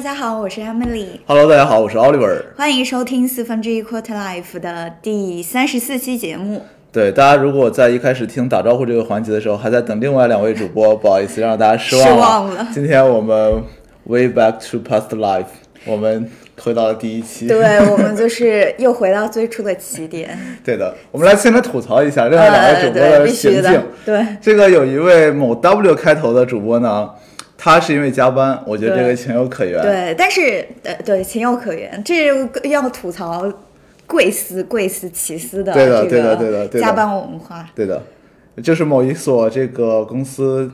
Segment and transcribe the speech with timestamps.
[0.00, 1.08] 大家好，我是 Emily。
[1.26, 2.42] Hello，大家好，我是 Oliver。
[2.56, 6.62] 欢迎收听四分之一 Quarter Life 的第三十四期节目。
[6.90, 12.14] 对大家，如果在一开始听打招呼这个环节的时候，还在等另外两位主播，不好意思让大家失望了。
[12.14, 13.62] 失望了今天我们
[14.04, 15.44] Way back to past life，
[15.84, 17.46] 我们回到了第一期。
[17.46, 20.30] 对我们就是又回到最初的起点。
[20.64, 23.72] 对的，我们来先来吐槽一下另外两位主播呃对，必须行径。
[23.74, 23.84] 的。
[24.06, 27.10] 对，这个有一位某 W 开头的主播呢，
[27.62, 29.82] 他是因为加班，我觉得这个情有可原。
[29.82, 32.02] 对，但是呃，对，情有可原。
[32.02, 33.46] 这个要吐槽
[34.06, 37.68] 贵司、贵司、奇司的对的对的对的对的加班文化。
[37.74, 38.02] 对的，
[38.62, 40.70] 就是某一所这个公司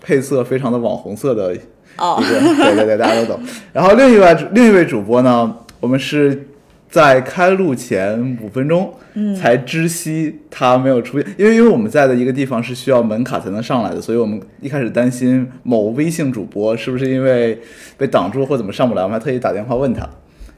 [0.00, 1.52] 配色非常的网红色的
[1.96, 3.40] 哦一个，对对对，大家都懂。
[3.72, 6.46] 然后另一位另一位主播呢，我们是
[6.88, 8.94] 在开录前五分钟
[9.38, 17.60] 才知悉他没有出现，因为因为我们在的一个地方是需要门卡才能上来的，所以我们一开始担心某微信主播是不是因为
[17.96, 20.08] 被挡住或怎么上不来，我们还特意打电话问他，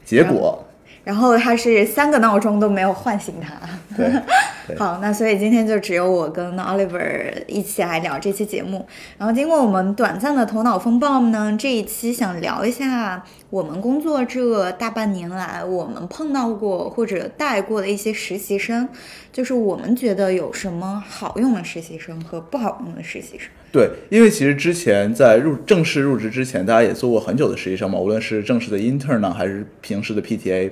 [0.05, 0.63] 结果
[1.03, 3.53] 然后他是三个闹钟都没有唤醒他。
[4.77, 8.85] 好，那所以今天就只有我跟 Oliver 一起来聊这期节目。
[9.17, 18.87] 然后经过我们短暂的头脑风暴呢，这一期想聊一下我们工作这大半年来，我们碰到过或者带过的一些实习生，
[19.31, 23.49] 就是我们觉得有什么好用的实习生和不好用的实习生。
[23.71, 30.71] 对，因为其实之前在入正式入职之前，大家也做过很久的实习生嘛，无论是正式的 intern 呢，还是平时的 PTA。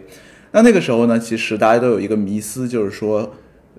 [0.51, 3.31] 那那个时候呢，其实大家都有一个迷思，就是说，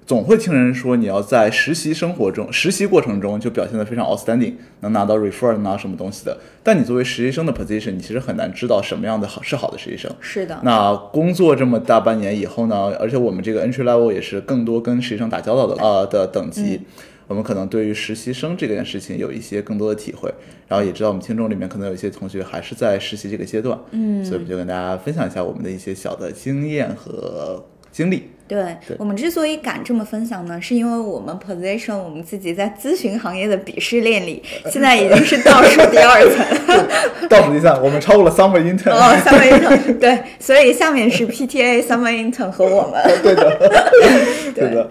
[0.06, 6.36] 总会听人说你要在实习生活中、实习过程中就表现得非常 outstanding，能拿到 refer，能拿到什么东西的。
[6.64, 10.10] 但你作为实习生的 position，你其实很难知道什么样的好是好的实习生。
[10.20, 16.80] 是的，那工作这么大半年以后呢，而且我们这个 entry level 也是更多跟实习生打交道的呃的等级，
[17.28, 20.28] 我们可能对于实习生这件事情有一些更多的体会，
[20.66, 28.24] 然后也知道我们听众里面可能有一些同学还是在实习这个阶段，嗯，所以我们就跟大家分享一下我们的一些小的经验和经历。
[28.50, 37.28] 对对我们之所以敢这么分享呢，是因为我们 position 我们自己在咨询行业的鄙视链里， 现在已经是倒数第二层。
[37.28, 43.00] 倒数第三，我们超过了 summer intern，、哦，summer intern 对，所以下面是 PTA summer intern 和我们。
[43.22, 43.70] 对的，
[44.52, 44.90] 对的。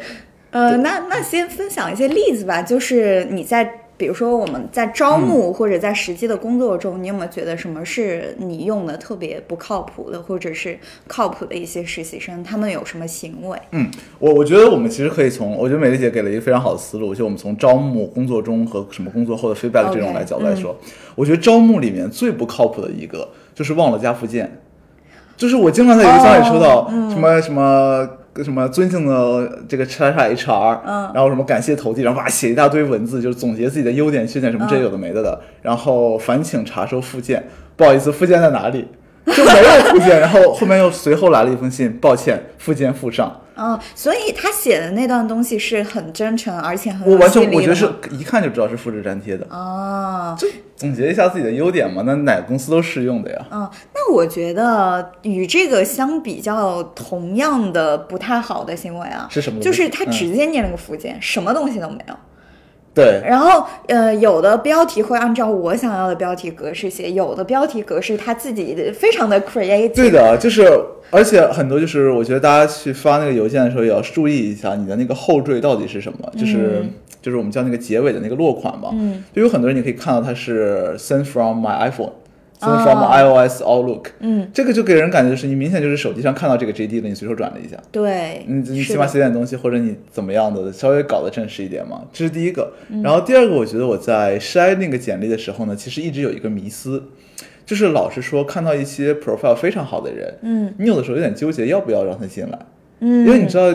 [0.52, 13.60] 呃，那那先分享一些例子吧，就是你在比如说我们在招嗯募或者在实际的工作中，你有没有觉得什么是你用的特别不靠谱的，或者是靠谱的一些实习生，他们有什么行为？
[13.72, 20.74] 嗯，我我觉得我们其实可以从，我觉得美丽姐给了一个非常好的思路，就我们从招募工作中和什么工作后的 feedback 这种来角度来说
[21.16, 24.62] 我觉得招募里面最不靠谱的一个就是忘了加附件，
[25.36, 28.10] 就是我经常在邮箱里收到什么、什么。
[28.44, 38.88] 什么尊敬的这个叉叉 HR，嗯然后什么感谢投递，然后哇写一大堆文字，就是总结自己的优点、缺点什么这有的没的的，然后烦请查收附件，不好意思，附件在哪里？
[39.26, 43.42] 就没有附件，然后后面又随后来了一封信，抱歉，附件附上。
[43.56, 53.46] 哦，所以他写的那段东西是很真诚，而且很我完全我觉得是一看就知道是复制粘贴的，哦，就总结一下自己的优点嘛，那哪个公司都适用的呀。
[53.52, 62.14] 嗯，那我觉得与这个相比较，同样的不太好的行为啊，是什么就是他嗯直接念了个附件，什么东西都没有。
[62.92, 69.94] 对，然后，呃，有的标题会按照我想要的标题格式写，有的标题格式他自己非常的 creative。
[69.94, 70.68] 对的，就是
[71.12, 76.84] 而且很多就是我觉得大家去发那个邮件的时候也要注意一下你的那个后缀到底是什么，就是、
[77.22, 78.90] 就是我们叫那个结尾的那个落款嘛。
[78.92, 82.12] 嗯，就有很多人你可以看到它是 sent from my iPhone。
[82.60, 82.84] Sent 哦。
[82.84, 92.74] from iOS Outlook，嗯，这个就给人感觉是你明显就是手机上看到这个 JD 了，你随手转了一下，对，你你起码写点东西，或者你怎么样的，稍微搞得正式一点嘛，这是第一个。
[92.90, 93.02] 嗯。
[93.02, 97.04] 然后第二个，我觉得我在筛那个简历的时候呢，其实一直有一个迷思，
[97.66, 100.74] 就是老是说看到一些 profile 非常好的人，嗯。
[100.78, 102.60] 你有的时候有点纠结要不要让他进来，
[103.00, 103.74] 嗯，因为你知道。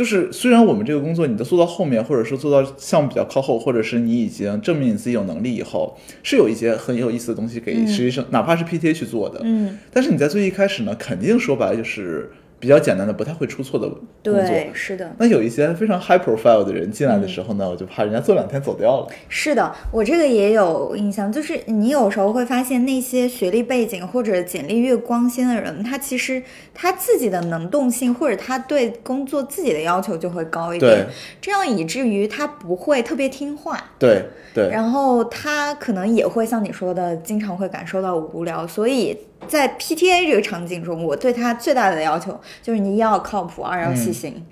[0.00, 9.42] 就是虽然我们这个工作你都做到后面，或者说做到项目比较靠后，或者是你已经证明你自己有能力以后，是有一些很有意思的东西给实习生，哪怕是 PTA 去做的。
[9.44, 12.30] 嗯，但是你在最一开始呢，肯定说白了就是
[12.60, 14.34] 比较简单的，不太会出错的工作。
[14.34, 15.10] 对，是的。
[15.18, 19.08] 那有一些非常 high profile 的人进来的时候呢，我就怕人家做两天走掉了。
[19.30, 26.42] 是的，我这个也有印象，就是你有时候会发现那些学历背景或者简历越光鲜的人，他其实
[26.74, 31.06] 他自己的能动性或者他对工作自己的要求就会高一点，
[31.40, 39.16] 这样以至于他不会特别听话，对对然后他可能也会像你说的，经常会感受到无聊，所以
[39.48, 44.44] 在 PTA 这个场景中，我对他最大的要求就是你一要靠谱，二要细心。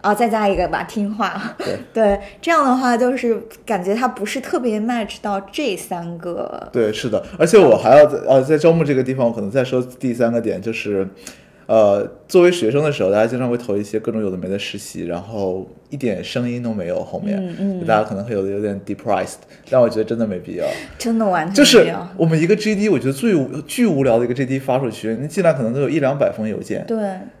[0.00, 1.56] 啊，再加一个吧，听话。
[1.56, 6.68] 对 对，这样的话就是感觉他不是特别 match 到这三个。
[6.70, 11.08] 对，是的，而且我还要在呃在招募这个地方，我可能再说第三个点，就是，
[11.66, 17.86] 呃，作为学生的时候，大家经常会投一些各种有的没的实习，然后一点声音都没有，后面，嗯嗯。
[17.86, 19.36] 大家可能会有的有点 depressed，
[19.70, 20.66] 但我觉得真的没必要。
[20.98, 26.98] 真的完全就是我们一个 GD，我觉得最无巨无聊的一个 GD 发出去，你进来可能都有一两百封邮件，对，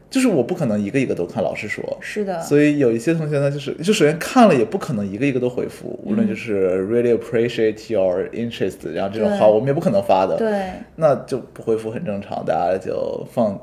[0.08, 1.82] 就是我不可能一个一个都看，老师说。
[2.00, 10.70] 是的，所以有一些同学呢，就是就首先看了也不可能一个一个都回复，无论就是 really appreciate your interest，然后这种话我们也不可能发的，对。
[10.96, 13.60] 那就不回复很正常，大家就放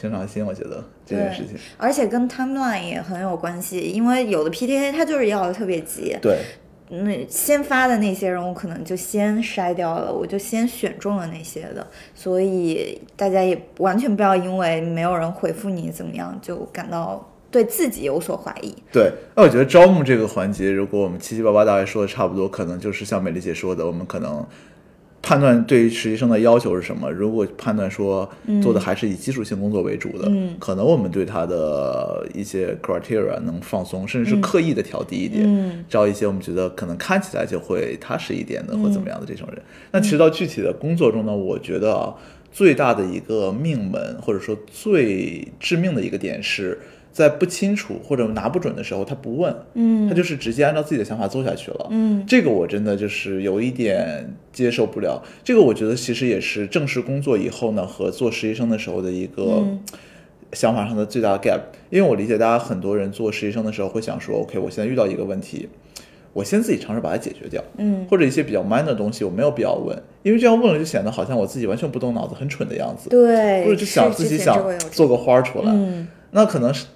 [0.00, 1.56] 平常心，我觉得这件事情。
[1.76, 6.38] 而且跟 timeline 也很有关系，因为有的 PTA 它就是要的特别急，对
[6.88, 18.74] 那先发的那些人我可能就先筛掉了，我就先选中了那些的，所以大家也完全不要因为没有人回复你怎么样就感到对自己有所怀疑。
[18.92, 24.44] 对，那我觉得招募这个环节，如果我们七七八八大概说的差不多，可能就是像美丽姐说的，我们可能
[25.22, 27.10] 判断对于实习生的要求是什么。
[27.10, 28.28] 如果判断说
[28.62, 39.62] 做的还是以基础性工作为主的，嗯可能我们对他的一些 criteria 能放松，甚至是刻意的调低一点，嗯招一些我们觉得可能看起来就会踏实一点的、或嗯怎么样的这种人。
[39.92, 42.14] 那其实到具体的工作中呢，我觉得啊，
[42.50, 46.78] 最大的一个命门或者说最致命的一个点是。
[47.12, 51.86] 在不清楚或者拿不准的时候，他不问，嗯他就是直接按照自己的想法做下去了。
[51.90, 55.22] 嗯这个我真的就是有一点接受不了。
[55.42, 59.80] 这个我觉得其实也是正式工作以后呢和做实习生的时候的一个嗯
[60.52, 61.60] 想法上的最大的 gap。
[61.90, 65.68] 因为我理解大家很多人做实习生的时候会想说，OK，我现在遇到一个问题，
[66.32, 73.10] 我先自己尝试把它解决掉，嗯或者一些比较 minor 的东西我没有必要问，因为这样问了就显得好像我自己完全不动脑子，很蠢的样子。
[73.10, 74.56] 对，或者就想自己想
[74.92, 76.86] 做个花儿出来，嗯那可能是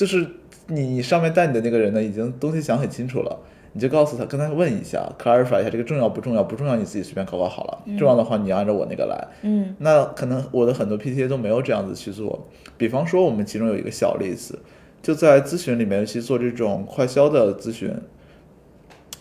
[0.00, 0.26] 就是
[0.68, 3.38] 你你上面带你的那个人呢，已经东西想很清楚了，
[3.74, 9.28] 你就告诉他，跟他问一下，clarify 一下这个重要不重要，不重要你自己随便搞搞好了，重要的话你按照我那个来。
[9.42, 12.48] 嗯那可能我的很多 PTA 都没有这样子去做，
[12.78, 14.58] 比方说我们其中有一个小例子，
[15.02, 17.94] 就在咨询里面，尤其做这种快销的咨询。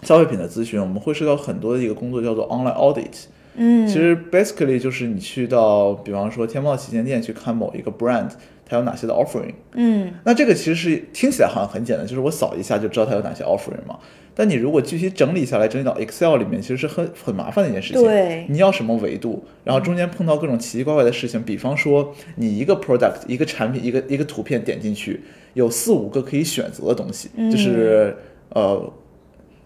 [0.01, 8.29] 消费品的咨询，我们会涉及到很多的一个工作叫做 online audit，嗯，其实 basically 就是你去到，比方说天猫旗舰店去看某一个 brand，
[8.69, 9.53] 它有哪些的 offering。
[9.73, 13.99] 嗯那这个其实是听起来好像很简单，就是我扫一下就知道它有哪些 offering 嘛。
[14.35, 18.01] 但你如果具体整理下来，整理到 Excel 里面，其实是很很麻烦的一件事情。
[18.01, 25.21] 对你要什么维度，然后中间碰到各种奇奇怪怪的事情，比方说你一个 product 一个产品一个一个图片点进去，
[25.55, 28.15] 有四五个可以选择的东西，嗯就是
[28.51, 28.93] 呃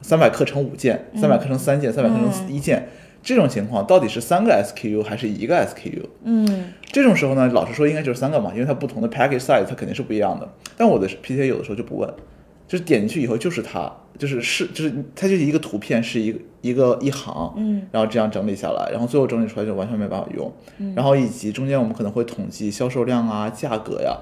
[0.02, 2.88] 三百克乘五件，三百克乘三件，三百克乘一件。
[3.24, 6.04] 这种情况到底是三个 SKU 还是一个 SKU？
[6.26, 10.48] 嗯这种时候呢，老实说应该就是三个嘛，因为它不同的 package size 它肯定是不一样的。
[10.78, 12.14] 但我的 PTA 有的时候就不问，
[12.68, 20.52] 就是点进去以后就是它，就是是就是它就是一个图片是一个一个一行，嗯，然后这样整理下来，然后最后整理出来就完全没办法用。
[20.96, 24.18] 然后以及中间我们可能会统计销售量啊、价格呀，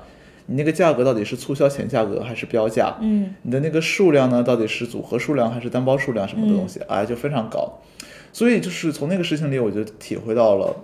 [0.46, 2.96] 你那个价格到底是促销前价格还是标价？
[3.02, 7.82] 嗯你的那个数量呢，到底是组合数量还是单包数量什么的东西，哎，就非常高。
[8.34, 10.76] 所以就是从那个事情里，我就体会到了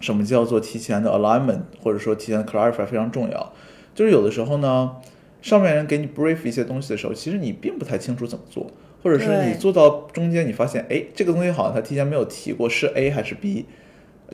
[0.00, 3.52] 什么叫做提前的 alignment，或者说提前的 clarify 非常重要。
[3.94, 4.96] 就是有的时候呢，
[5.40, 8.66] 上面人给你 brief 一些东西的时候，其实你并不太清楚怎么做，
[9.02, 13.66] 或者是你做到中间，你发现，哎，这个东西好像他提前没有提过是 A 还是 B。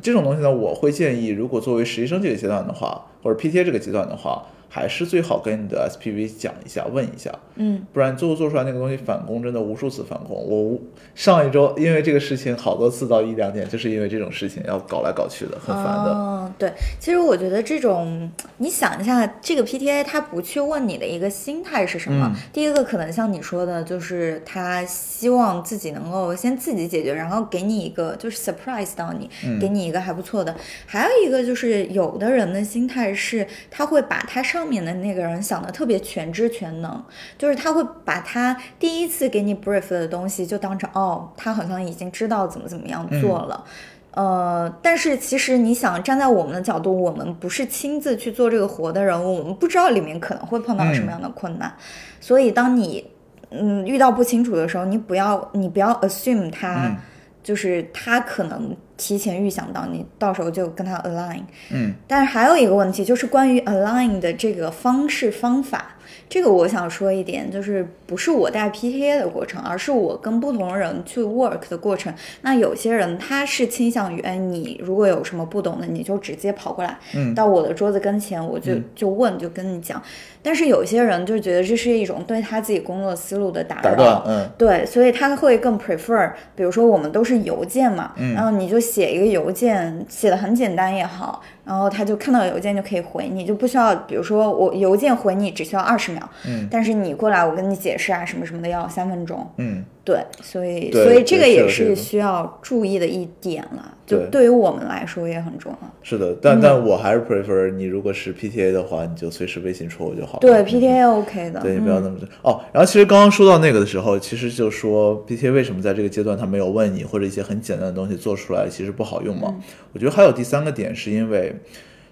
[0.01, 10.35] 这种东西呢，我会建议，如果作为实习生这个阶段的话，或者 PTA 这个阶段的话，还是最好跟你的 SPV 讲一下，问一下，嗯不然最后做出来那个东西返工，真的无数次返工。
[10.35, 10.83] 我无
[11.15, 16.11] 上一周因为这个事情好多次到一两点，就是因为这种事情要搞来搞去的，很烦的。
[16.11, 22.33] 哦，对，其实我觉得这种，你想一下，这个 PTA 他不去问你的一个心态是什么？
[22.35, 30.55] 嗯第一个可能像你说的，就是他希望自己能够先自己解决，然后给你一个就是 surprise 到你，嗯给你一个还不错的。
[30.87, 37.03] 还有一个就是有的人的心态是，他会把他上面的那个人想的特别全知全能，
[37.37, 43.65] 就是他会把他第一次给你 brief 的东西就当成哦，他好像已经知道怎么怎么样做了。
[44.13, 51.73] 呃，但是其实你想站在我们的角度，我们不是亲自去做这个活的人，我们不知道里面可能会碰到什么样的困难，
[52.21, 53.11] 所以当你
[53.51, 56.97] 嗯遇到不清楚的时候，你不要你不要 assume 他、嗯
[57.43, 61.43] 就是他可能提前预想到，你到时候就跟他 align。
[61.73, 65.97] 嗯，但是还有一个问题，就是关于 align 的这个方式方法，
[66.29, 72.15] 这个我想说一点，就是不是我带 PTA 的过程，而是我跟不同人去 work 的过程。
[72.43, 80.01] 那有些人他是倾向于，哎，你如果有什么不懂的，你就直接跑过来，嗯到我的桌子跟前，我就就问，就跟你讲。
[80.43, 84.51] 但是有些人就觉得这是一种对他自己工作思路的打扰，打，嗯。
[84.59, 88.35] 对，所以他会更 prefer，比如说我们都是邮件嘛，嗯。
[88.35, 96.67] 然后你就写一个邮件，写的很简单也好，然后他就看到邮件就可以回你，就不需要，比如说我邮件回你只需要二十秒，嗯。
[96.71, 105.79] 但是你过来我跟你解释啊什么什么的要三分钟，嗯，对，所以所以这个也是需要注意的一点了，就对对于我们来说也很重要。
[106.03, 110.39] 是的，但、但我还是 prefer 你如果是 PTA 的话，你就随时微信戳我就好了。
[110.41, 112.61] 对嗯 PTA OK 的，对，你不要嗯那么哦。
[112.73, 119.55] 然后其实刚刚说到那个的时候，其实就说 PTA 为什么在这个阶段他没有问你，或者一些很简单的东西做出来其实不好用嘛？
[119.57, 119.61] 嗯
[119.93, 121.55] 我觉得还有第三个点，是因为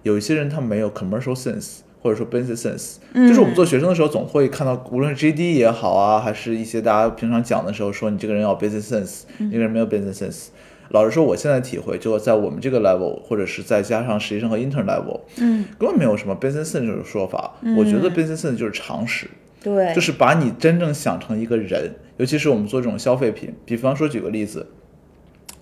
[0.05, 1.79] 有一些人他没有 commercial sense。
[2.01, 10.47] 或者说 business sense，、就是我们做学生的时候，总会看到，无论是 GD 也好啊，还是一些大家平常讲的时候，说你这个人要 business sense，、你这个人没有 business sense。
[10.91, 17.55] 老实说，我现在体会，就在我们这个 level，或者是再加上实习生和 intern level，嗯，根本没有什么 business sense 这种说法。
[17.77, 19.29] 我觉得 business sense 就是常识。
[19.63, 24.67] 对，就是把你真正想成一个人，尤其是我们做这种消费品，比方说举个例子，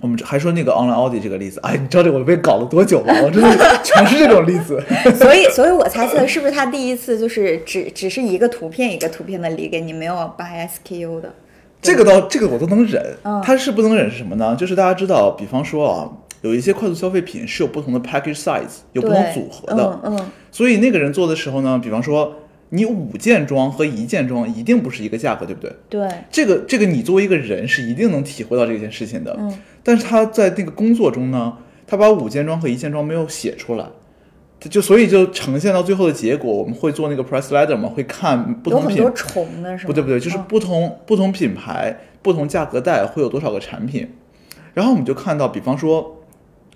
[0.00, 3.12] 我们还说那个 online audit 这个例子，哎，你知道这我被搞了多久吗？
[3.22, 3.50] 我真的
[3.82, 4.82] 全是这种例子。
[5.18, 11.32] 所以，所以我猜测是不是他第一次就是只只是一个图片一个图片的理给你，没有 by SKU 的？
[11.80, 14.56] 这个倒这个我都能忍，他是不能忍是什么呢？
[14.56, 16.10] 就是大家知道，比方说啊，
[16.42, 22.34] 有一些快速消费品是有不同的 package size，有不同组合的，嗯嗯，所以那个人做的时候呢，比方说
[22.70, 25.72] 你五件装和一件装一定不是一个价格，对不对？
[25.88, 31.56] 对，这个这个你作为一个人是一定能体会到这件事情的，嗯，但是他在那个工作中呢，
[31.86, 33.86] 他把五件装和一件装没有写出来，
[34.60, 39.86] 他就所以就呈现到最后的结果，我们会做那个 price ladder 嘛，会看不同品有很多重的是吗？
[39.86, 44.08] 不对不对，就是嗯不同、不同品牌、不同价格带会有多少个产品，
[44.74, 46.22] 然后我们就看到，比方说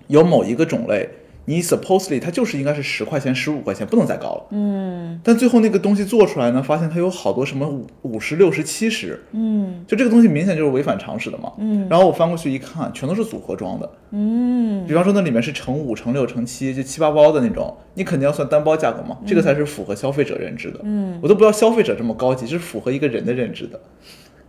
[0.07, 1.07] 有某一个种类，
[1.45, 4.45] 你 supposedly 它就是应该是十块钱、十五块钱，不能再高了。
[4.51, 11.51] 嗯但最后那个东西做出来呢，发现它有好多什么五五十、六十、七十，嗯就这个东西明显就是违反常识的嘛。
[11.57, 13.89] 嗯然后我翻过去一看，全都是组合装的。
[14.11, 20.79] 嗯，比方说那里面是乘五、乘六、乘七，就七八包的那种，你肯定要算单包价格嘛，这个才是符合消费者认知的。
[20.83, 23.79] 嗯，我都不知道消费者这么高级，这是符合一个人的认知的。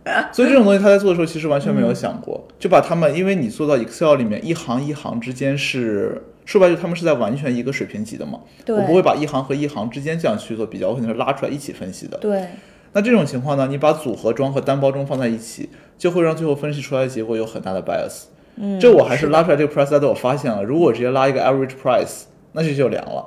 [0.31, 8.39] 所以这种东西他在做的时候，其实完全没有想过，就把他们，因为你做到 Excel 里面一行一行之间是说白了，他们是在完全一个水平级的嘛。
[8.63, 12.17] 对我不会把一行和一行之间这样去做比较，我肯定是拉出来一起分析的。
[12.19, 12.47] 对，
[12.93, 18.25] 那这种情况呢，你把组合装和单包装放在一起，就会让最后分析出来的结果有很大的 bias。
[18.57, 22.23] 嗯，这我还是拉出来这个 price ladder，我发现了，如果我直接拉一个 average price，
[22.53, 23.25] 那这就凉了，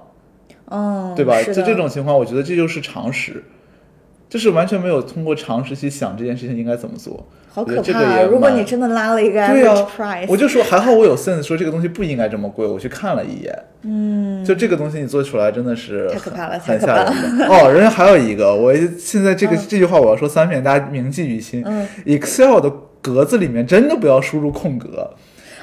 [0.71, 1.39] 嗯，对吧？
[1.43, 3.45] 是的就这种情况，我觉得这就是常识，
[4.31, 7.27] 就是完全没有通过常识去想这件事情应该怎么做。
[7.59, 8.23] 好可怕啊！
[8.23, 17.47] 如果你真的拉了一个对 average 啊 price，我就说还好我有 sense，说这个东西不应该这么贵，我去看了一眼，嗯，就这个东西你做出来真的是太可怕了很太可吓怕人的。
[17.47, 21.65] 哦，人家还有一个，我现在这个、这句话我要说三遍，大家铭记于心。
[21.67, 22.73] 嗯 Excel 的
[23.03, 25.11] 格子里面真的不要输入空格，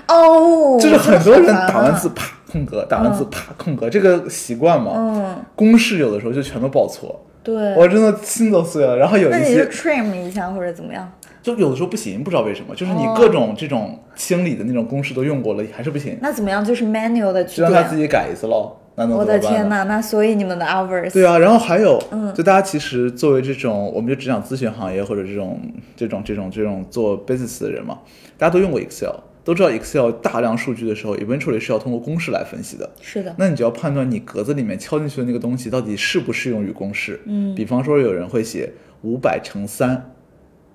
[0.08, 8.98] 哦，就是很多人打完字啪空格，打完字啪空格，这个习惯嘛，嗯，公式有的时候就全都报错，对，我真的心都碎了。
[8.98, 11.12] 然后有一些 trim 一下或者怎么样？
[11.46, 16.66] 就有的时候不行，不知道为什么，就是你哦各种这种清理的那种公式都用过了，还是不行，那怎么样？
[16.66, 17.96] 就是 manual 的去就让他自。
[17.96, 18.75] 己改一次喽。
[18.96, 25.60] 那能我的天呐，那所以你们的 hours 对啊，然后还有，嗯就大家其实作为这种，我们就只讲咨询行业或者这种
[25.96, 28.00] 这种这种这种做 business 的人嘛，
[28.38, 32.90] 大家都用过 Excel，都知道 Excel 大量数据的时候，eventually 是要通过公式来分析的。
[33.02, 37.20] 是的，那你就要判断你格子里面敲进去的那个东西到底适不适用于公式。
[37.25, 38.72] 嗯比方说有人会写
[39.04, 40.15] 五百乘三，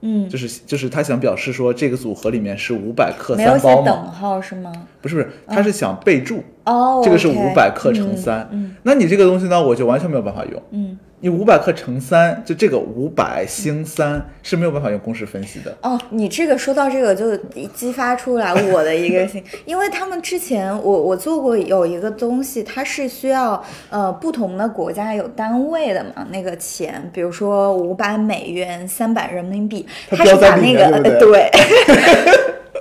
[0.03, 3.87] 嗯，就是就是他想表示说这个组合里面是五百克三包嘛？
[3.87, 4.73] 等号是吗？
[5.01, 10.63] 不是不是，他是想备注，哦，这个是五百克乘三、嗯那你这个东西呢，我就完全没有办法用。
[10.71, 10.99] 嗯。
[11.23, 15.77] 你五百克乘三，就这个五百星三是没有办法用公式分析的。
[15.83, 17.37] 哦，你这个说到这个就
[17.75, 31.51] 激发出来我的一个心， 因为他们之前我我做过有一个东西，它是需要呃不同的国家有单位的嘛，那个钱，比如说五百美元、三百人民币，它是把那个对不呃对，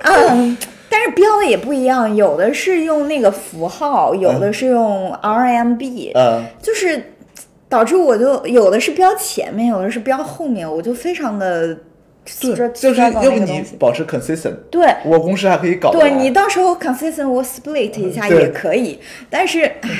[0.02, 0.56] 嗯。
[0.92, 7.12] 但是标的也不一样，有的是用那个符号，有的是用 RMB，、呃，就是
[7.70, 11.74] 导致我就有的是标前面，有的是标后面，我就非常的
[12.40, 13.64] 对，就是要不你。
[13.78, 18.98] 保持 consistent，对，我公式还可以搞对你到时候 consistent 我 split 一下也可以，
[19.30, 19.90] 但是唉，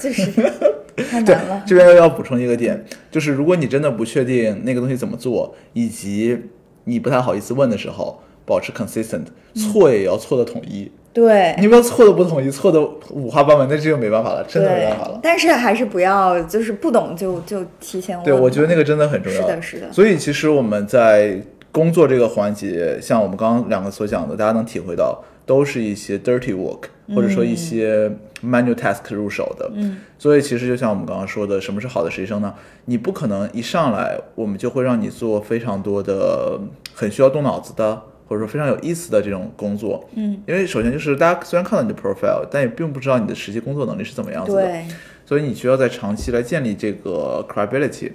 [0.00, 0.24] 就是
[1.10, 1.62] 太难了。
[1.66, 6.38] 这边要补充一个点，就是如果你真的不确定那个东西怎么做，以及
[6.84, 10.90] 你不太好意思问的时候，保持 consistent，错也要错的统一。
[11.16, 15.18] 对，你不要错的不统一，错的五花八门，那这就没办法了，真的没办法了。
[15.22, 18.22] 但是还是不要就是不懂就就提前问。
[18.26, 19.40] 对，我觉得那个真的很重要。
[19.40, 21.40] 是的是的所以其实我们在
[21.72, 26.82] 工作这个环节，像我们刚刚两个所讲的，大家能体会到，都是一些 dirty work，
[27.14, 28.10] 或者说一些
[28.44, 29.70] manual task 入手的。
[29.72, 29.96] 嗯。
[30.18, 32.52] 所以其实就像我们刚刚说的，什么是好的实习生呢？
[32.84, 36.60] 你不可能一上来我们就会让你做非常多的
[36.94, 38.02] 很需要动脑子的。
[38.28, 44.84] 或者说非常有意思的这种工作，嗯，因为首先就是大家虽然看到你的 profile，但也并不知道你的实际工作能力是怎么样子的，对，
[45.24, 48.12] 所以你需要在长期来建立这个 credibility。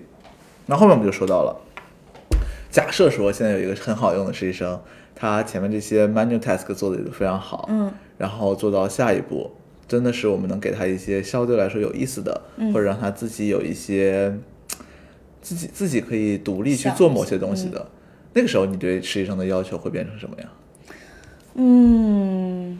[0.65, 1.55] 那后面我们就说到了，
[2.69, 4.79] 假设说现在有一个很好用的实习生，
[5.15, 9.51] 他前面这些 manual task 做的也都非常好，嗯，然后做到下一步，
[9.87, 12.71] 真的是我们能给他一些相对来说有意思的，嗯。
[12.73, 14.33] 或者让他自己有一些
[15.41, 17.85] 自己自己可以独立去做某些东西的。
[18.33, 20.49] 那个时候，你对实习生的要求会变成什么样？
[21.55, 22.79] 嗯，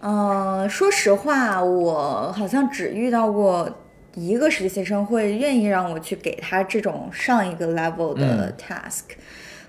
[0.00, 3.68] 呃，说实话，我好像只遇到过
[4.14, 9.16] 一个实习生会愿意让我去给他这种上一个 level 的 task。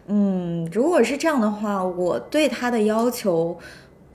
[0.07, 3.57] 嗯，如果是这样的话，我对他的要求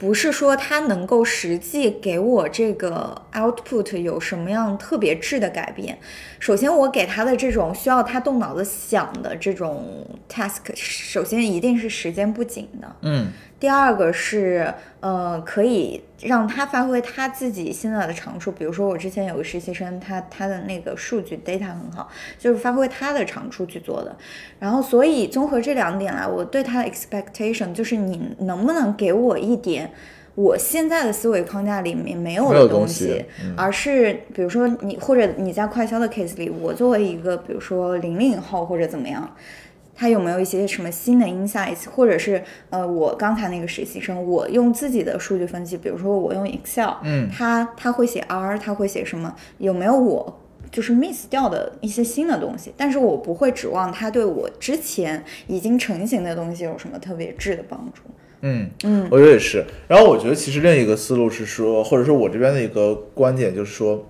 [0.01, 5.99] 不是说他能够实际给我这个 output 有什么样特别质的改变。
[6.39, 12.97] 首先，我给他的这种需要他动脑子想的这种 task，首先一定是时间不紧的。
[13.03, 13.31] 嗯
[13.61, 18.51] 第二个是，呃，可以让他发挥他自己现在的长处。
[18.51, 24.17] 比如说，我之前有个实习生，他他的那个数据 data 很好，就是发挥他的长处去做的。
[24.59, 29.91] 然后，所以综合这两点来，我对他的 expectation 就是你能不能给我一点
[30.35, 39.37] 我现在的思维框架里面没有的东西西，嗯而是比如说你或者你在快销的 case 里，我作为一个比如说零零后或者怎么样。
[40.01, 49.37] 他有没有一些什么新的 insights，或者是呃，我刚才那个实习生，我用自己的数据分析，比如说我用 Excel，嗯他他会写 R，他会写什么？
[49.59, 50.41] 有没有我
[50.71, 52.73] 就是 miss 掉的一些新的东西？
[52.79, 58.01] 但是我不会指望他对我之前已经成型的东西有什么特别质的帮助。
[58.41, 59.63] 嗯嗯，我觉得也是。
[59.87, 64.07] 然后我觉得其实另一个思路是说，或者说我这边的一个观点就是说，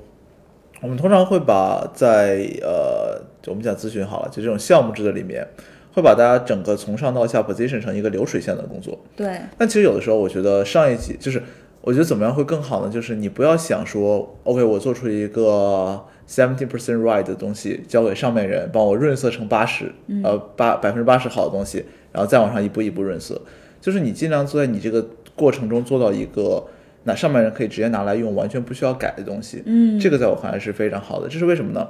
[0.80, 5.44] 我们通常会把在呃，我们讲咨询好了，就这种项目制的里面，
[5.92, 8.98] 会把大家整个从上到下 position 成一个流水线的工作。
[9.16, 11.42] 对，但其实有的时候，我觉得上一级就是，
[11.80, 12.92] 我觉得怎么样会更好呢？
[12.92, 23.40] 就是你不要想说，OK，我做出一个 seventy percent right 的东西，交给上面人帮我润色成八十、呃八百分之八十好的东西，然后再往上一步一步润色。
[23.80, 26.62] 就是你尽量做在你这个过程中做到一个，
[27.04, 29.62] 那上面人可以直接拿来用，完全不需要改的东西。
[29.64, 31.28] 嗯这个在我看来是非常好的。
[31.28, 31.88] 这是为什么呢？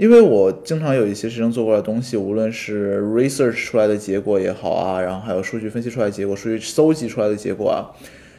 [0.00, 7.92] 因为我经常有一些学生做过的东西，无论是 research 出来的结果也好啊，然后还有数据分析出来的结果、数据搜集出来的结果啊，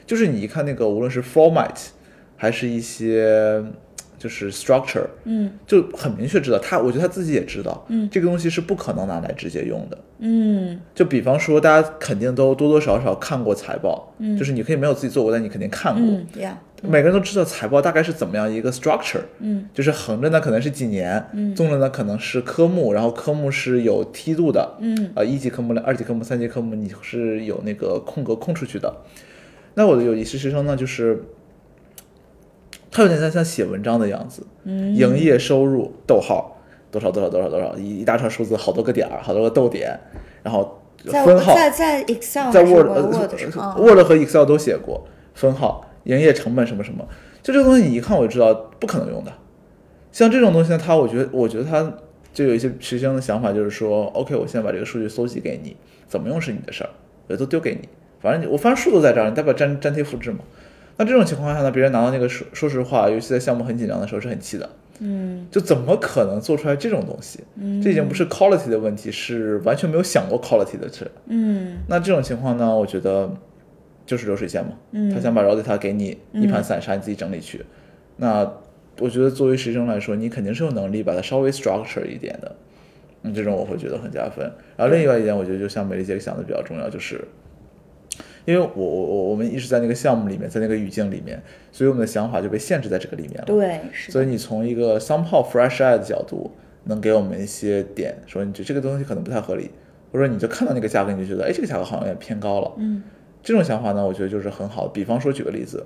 [0.07, 1.75] 就是你一看那个，无论是 format
[2.35, 3.63] 还是一些
[4.21, 5.51] 就是 structure，嗯。
[5.65, 8.07] 就很明确知道他，我觉得他自己也知道，嗯。
[8.11, 9.97] 这个东西是不可能拿来直接用的。
[10.19, 10.79] 嗯。
[10.93, 14.37] 就比方说，大家肯定都多多少少看过财报，嗯。
[14.37, 16.03] 就是你可以没有自己做过，但你肯定看过。
[16.03, 16.53] 嗯，Yeah，
[16.83, 19.67] 每个人都知道财报大概是怎么样一个 structure，嗯。
[19.73, 21.55] 就是横着呢可能是几年，嗯。
[21.55, 25.11] 纵着呢可能是科目，然后科目是有梯度的，嗯。
[25.15, 28.93] 呃，一级科目、二级科目、三级科目你是有那个空格空出去的。
[29.73, 31.23] 那我的有一些学生呢，就是
[32.91, 36.57] 他有点像像写文章的样子，嗯，营业收入逗号。
[36.91, 37.73] 多少多少多少多少。
[37.77, 39.97] 一一大串数字，好多个点儿，好多个逗点，
[40.43, 41.55] 然后在分号。
[41.55, 43.01] 在在 Excel 在 Word 呃
[43.77, 47.07] Word 和 Excel 都写过分号、营业成本什么什么，
[47.41, 49.31] 就这个东西你一看我就知道不可能用的。
[50.11, 51.93] 像这种东西呢，它我觉得我觉得它
[52.33, 55.77] 就有一些实习生的想法，就是说，OK，我现在把这个数据搜集给你，
[56.09, 56.89] 怎么用是你的事儿，
[57.29, 57.87] 我都丢给你，
[58.19, 60.39] 反正你我反正数都在这儿，你代表粘粘贴复制嘛。
[60.97, 67.39] 那这种情况下呢，别人拿到那个说说实话，尤其在项目很紧张的时候是很气的，嗯就怎么可能做出来这种东西？
[67.55, 71.09] 嗯这已经不是 quality 的问题，是完全没有想过 quality 的事。
[71.27, 73.31] 嗯那这种情况呢，我觉得
[74.05, 74.73] 就是流水线嘛。
[74.91, 77.65] 嗯他想把 raw data 给你一盘散沙，你自己整理去。
[78.17, 78.51] 那
[78.99, 82.55] 我觉得作为实习生来说，你肯定是有能力把它稍微 structure 一点的。
[83.23, 84.45] 嗯，这种我会觉得很加分。
[84.75, 87.23] 然后另外一点，我觉得就像美丽姐想的比较重要，就是
[88.45, 93.45] 因为我我我我们一直在那个项目里面，在那个语境里面，所以我们的想法就被限制在这个里面了。
[93.45, 96.51] 对是，所以你从一个 somehow fresh eye 的角度，
[96.85, 99.69] 能给我们一些点，说你觉得这个东西可能不太合理，
[100.11, 102.71] 或者你就看到那个价格，你就觉得，哎，这个价格好像有点偏高了。
[102.77, 103.03] 嗯
[103.43, 104.87] 这种想法呢，我觉得就是很好。
[104.87, 105.83] 比方说，举个例子，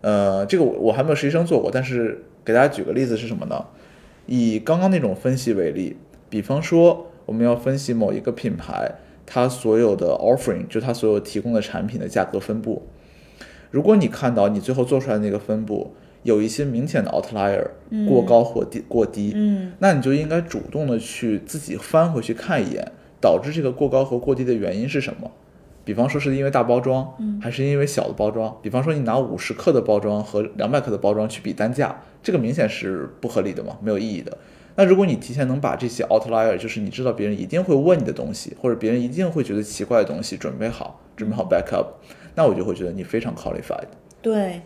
[0.00, 3.64] 呃，这个我我还没有实习生做过，但是给大家举个例子是什么呢？
[4.26, 5.96] 以刚刚那种分析为例，
[6.28, 8.92] 比方说我们要分析某一个品牌，
[9.30, 12.88] 它所有的 offering，就它所有提供的产品的价格分布。
[13.70, 17.66] 如果你看到你最后做出来的那个分布有一些明显的 outlier，
[18.08, 25.30] 过高或低过低，嗯那你就应该主动的去自己翻回去看一眼，导致这个过高和过低的原因是什么？
[25.84, 28.58] 比方说是因为大包装，还是因为小的包装？
[28.62, 34.36] 比方说你拿五十克的包装和两百克的包装去比单价，这个明显是不合理的嘛，没有意义的。
[34.78, 41.84] 那如果你提前能把这些 outlier，就是你知道别人一定会问你的东西，或者别人一定会觉得奇怪的东西准备好，准备好 backup，
[42.36, 43.88] 那我就会觉得你非常 qualified。
[44.22, 44.62] 对，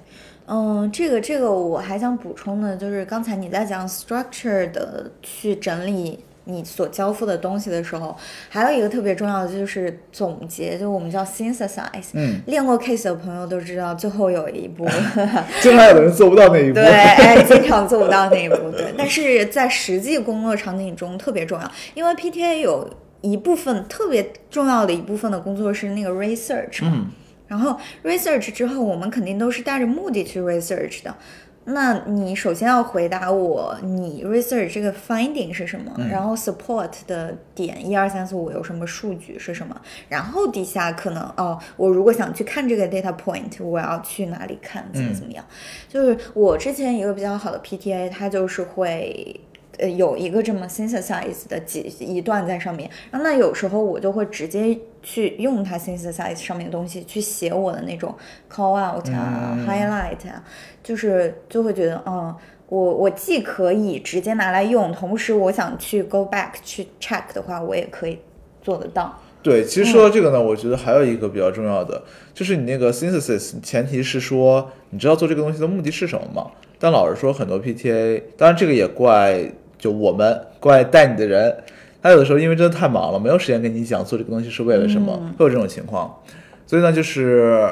[0.46, 8.16] 嗯，这个这个我还想补充的，就是刚才你在讲 structure 的去整理你所交付的东西的时候，
[8.48, 12.10] 还有一个特别重要的就是总结，就我们叫 synthesize。
[12.14, 14.86] 嗯，练过 case 的朋友都知道，最后有一步，
[15.60, 16.74] 经常有的人做不到那一步。
[16.74, 18.92] 对，哎，经常做不到那一步，对。
[18.96, 22.88] 但是在实际工作场景中特别重要，因为 PTA 有
[23.20, 26.92] 一部分特别重要的一部分的工作是那个 research 嘛。
[26.94, 27.06] 嗯
[27.48, 31.14] 然后 research 之后，我们肯定都是带着目的去 research 的。
[31.64, 35.92] 那你首先要回答我，你 research 这个 finding 是什么？
[35.98, 39.80] 嗯然后 support 的点一二三四五有什么数据是什么？
[40.08, 44.84] 然后底下可能哦，我如果想去看这个 data point，我要去哪里看？
[44.92, 45.44] 怎么怎么样？
[45.88, 49.40] 就是我之前一个比较好的 PTA，它就是会。
[49.78, 58.14] 呃，有一个这么 synthesize 的几一段在上面，然后那有时候我就会直接去用它 synthesize 上面的东西去写我的那种
[58.50, 60.42] call out 啊、嗯 highlight 啊，
[60.82, 62.34] 就是就会觉得，嗯，
[62.68, 68.18] 我我既可以直接拿来用，同时我想去 go back 去 check 的话，我也可以
[68.62, 69.18] 做得到。
[69.42, 72.00] 对，其实说到这个呢，我觉得还有一个比较重要的，
[72.32, 76.48] 就是你那个 synthesis，前提是说你知道做这个东西的目的是什么吗？
[76.78, 81.56] 但老实说，很多 PTA，当然这个也怪就我们怪带你的人，
[82.02, 86.20] 他有的时候因为真的太忙了，没有时间跟你讲做这个东西是为了什么，会有这种情况。
[86.66, 87.68] 所以呢，就是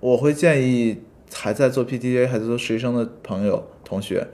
[0.00, 0.98] 我会建议
[1.32, 4.26] 还在做 PDA 还在做实习生的朋友同学，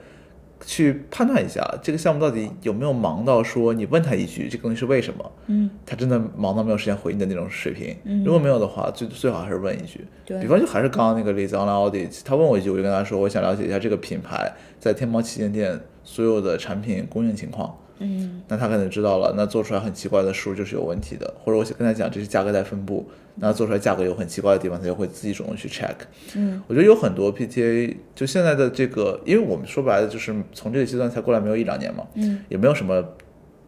[0.65, 7.95] 去判断一下这个项目到底有没有忙到说你问他一句这个东西是为什么，嗯，他真的忙到没有时间回你的那种水平。
[8.03, 10.05] 嗯如果没有的话，最最好还是问一句。
[10.25, 17.77] 对比方就还是刚刚那个例子 online audit，他问我一句，我就跟他说，我想了解一下这个品牌在天猫旗舰店所有的产品供应情况。
[17.99, 18.41] 嗯。
[18.47, 25.95] 那他可能知道了，那做出来很奇怪的数就是有问题的，或者我跟他讲这是价格带分布，那做出来价格有很奇怪的地方，他就会自己主动去 check。
[26.35, 32.43] 嗯我觉得有很多 PTA 就现在的这个，因为我们说白了就是从这个阶段才过来没有一两年嘛，嗯。
[32.49, 33.03] 也没有什么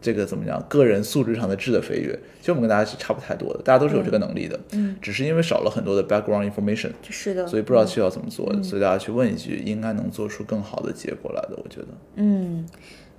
[0.00, 7.46] 这个怎么讲个人素质上的质的飞跃，其实我们跟大家是差不太多的，大家都是有这个能力的，嗯，只是因为少了很多的 background information，是的。
[7.46, 11.86] 所以不知道需要怎么做，所以大家去问一句，应该能做出更好的结果来的，我觉得。
[12.16, 12.66] 嗯，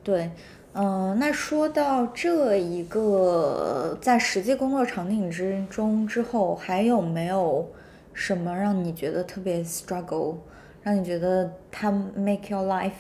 [0.04, 0.30] 对，
[0.76, 7.70] 嗯、那说到这一个在实际工作场景之中之后，还有没有
[8.12, 10.36] 什么让你觉得特别 struggle，
[10.82, 12.92] 让你觉得它 make your life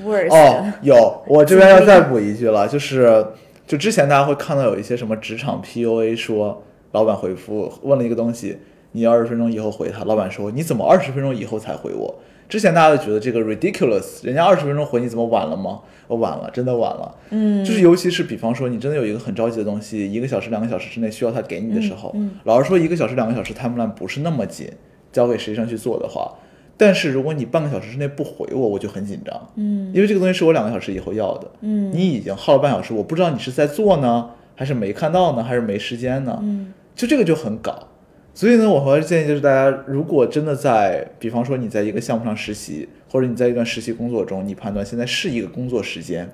[0.00, 0.32] worse？
[0.32, 3.26] 哦，有，我这边要再补一句了，就是
[3.66, 8.58] 就之前大家会看到有一些什么职场 PUA 说，老板回复问了一个东西，
[8.92, 12.14] 你二十分钟以后回他，老板说你怎么二十分钟以后才回我？
[12.50, 15.80] 之前大家都觉得这个 ridiculous，人家二十分钟回你怎么晚了吗？
[16.08, 17.14] 我晚了，真的晚了。
[17.30, 24.68] 嗯，就是尤其是比方说你真的有一个很着急的东西，一个小时、两个小时之内需要他给你的时候，嗯老实说一个小时、两个小时 timeline 不是那么紧，
[25.12, 26.34] 交给实习生去做的话，
[26.76, 29.48] 但是如果你半个小时之内不回我，我就很紧张。
[29.54, 37.86] 嗯因为这个东西是我两个小时以后要的，嗯你已经耗了半小时，我不知道你是在做呢，还是没看到呢，还是没时间呢，嗯就这个就很搞。
[38.34, 46.30] 所以呢，我还是建议就是大家，如果真的在，比方说你在一个项目上实习，或者你在一段实习工作中，你判断现在是一个工作时间，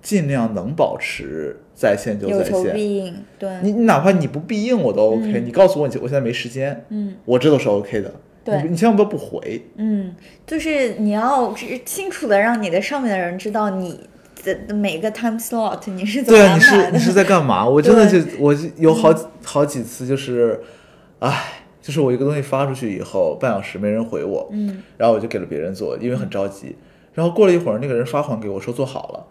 [0.00, 2.74] 尽量能保持在线就有求在线。
[2.74, 8.12] 必应，对，你你哪怕你不必应我都 OK，、你告诉我你我现在没时间，嗯我这都是 OK 的。
[8.44, 9.62] 对你你千万不要不回。
[9.76, 14.00] 嗯，就是你要清楚的让你的上面的人知道你
[14.42, 16.84] 的每个 time slot 你是怎么对啊，你安排的。
[16.86, 17.64] 是你是在干嘛？
[17.64, 20.60] 我真的就我就有好几好几次就是，
[21.22, 24.82] 唉，就是我一个东西发出去以后，半小时没人回我，嗯。
[24.96, 26.74] 然后我就给了别人做，因为很着急。
[27.14, 29.26] 然后过了一会儿，那个人发还给我说做好了，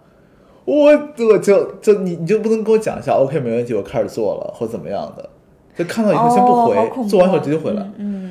[0.63, 0.85] 我
[1.27, 5.29] 我就就你你就不能跟我讲一下，OK 没问题，我开始做了或怎么样的，
[5.75, 7.81] 就看到以后先不回，做完以后直接回来。
[7.97, 8.30] 嗯，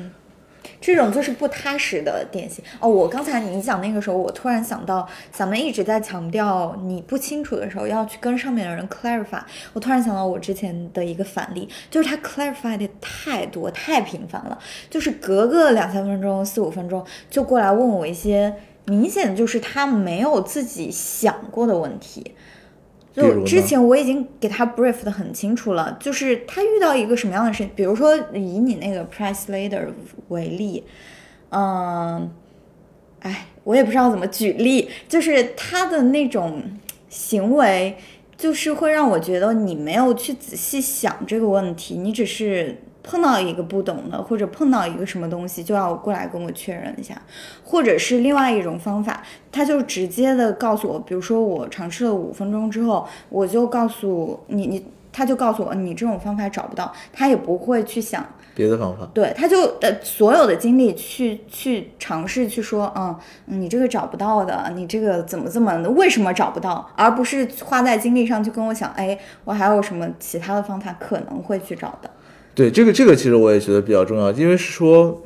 [0.81, 2.61] 这种就是不踏实的典型。
[2.79, 9.41] 哦，我刚才你讲那个时候，我突然想到，咱们一直在强调你不清楚的时候要去跟上面的人 clarify。
[9.73, 14.57] 我突然想到我之前的一个反例，就是他 clarify 的太多太频繁了，
[14.89, 22.33] 就是隔个两三分钟、四五分钟就过来问我一些明显就是他没有自己想过的问题。
[23.13, 29.85] 就之前我已经给他 brief 的很清楚了，就是他遇到一个什么样的事情，比如说以你那个 price leader
[30.29, 30.83] 为例，
[31.49, 32.31] 嗯，
[33.19, 36.63] 哎，我也不知道怎么举例，就是他的那种
[37.09, 37.97] 行为，
[38.37, 47.19] 就是会让我觉得你没有去仔细想这个问题，你只是碰到一个不懂的，或者碰到一个什么东西，就要过来跟我确认一下，
[47.63, 58.25] 或者是另外一种方法，他就直接的告诉我，比如说我尝试了五分钟之后，我就告诉你，你他就告诉我你这种方法找不到，他也不会去想。
[58.53, 59.07] 别的方法。
[59.13, 72.09] 对，他就呃所有的精力去去尝试去说，嗯，你这个找不到的，你这个怎么这么为什么找不到，而不是花在精力上去跟我想，哎，我还有什么其他的方法可能会去找的。
[72.53, 75.21] 对这个这个其实我也觉得比较重要，因为是说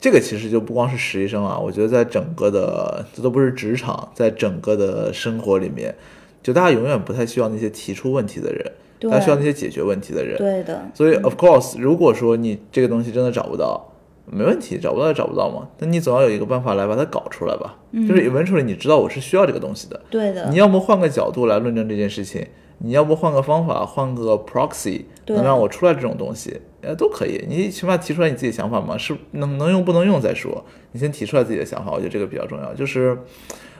[0.00, 5.94] 这个其实就不光是实习生啊，我觉得在整个的这都不是职场，在整个的生活里面，
[6.42, 8.72] 就大家永远不太需要那些提出问题的人，
[9.10, 10.38] 大家需要那些解决问题的人。
[10.38, 13.92] 对的，所以，of course，如果说你这个东西真的找不到，
[14.24, 15.68] 没问题，找不到就找不到嘛。
[15.76, 17.76] 但你总要有一个办法来把它搞出来吧。
[17.92, 22.46] 就是 eventually 你知道我是需要这个东西的，对的你，要么换个角度来论证这件事情，
[22.80, 27.44] 你要不换个方法，换个 proxy，能让我出来这种东西，呃，都可以。
[27.48, 30.64] 你起码提出来你自己的想法嘛，是能能用不能用再说。
[30.92, 32.74] 你先提出来自己的想法，我觉得这个比较重要。
[32.74, 33.16] 就是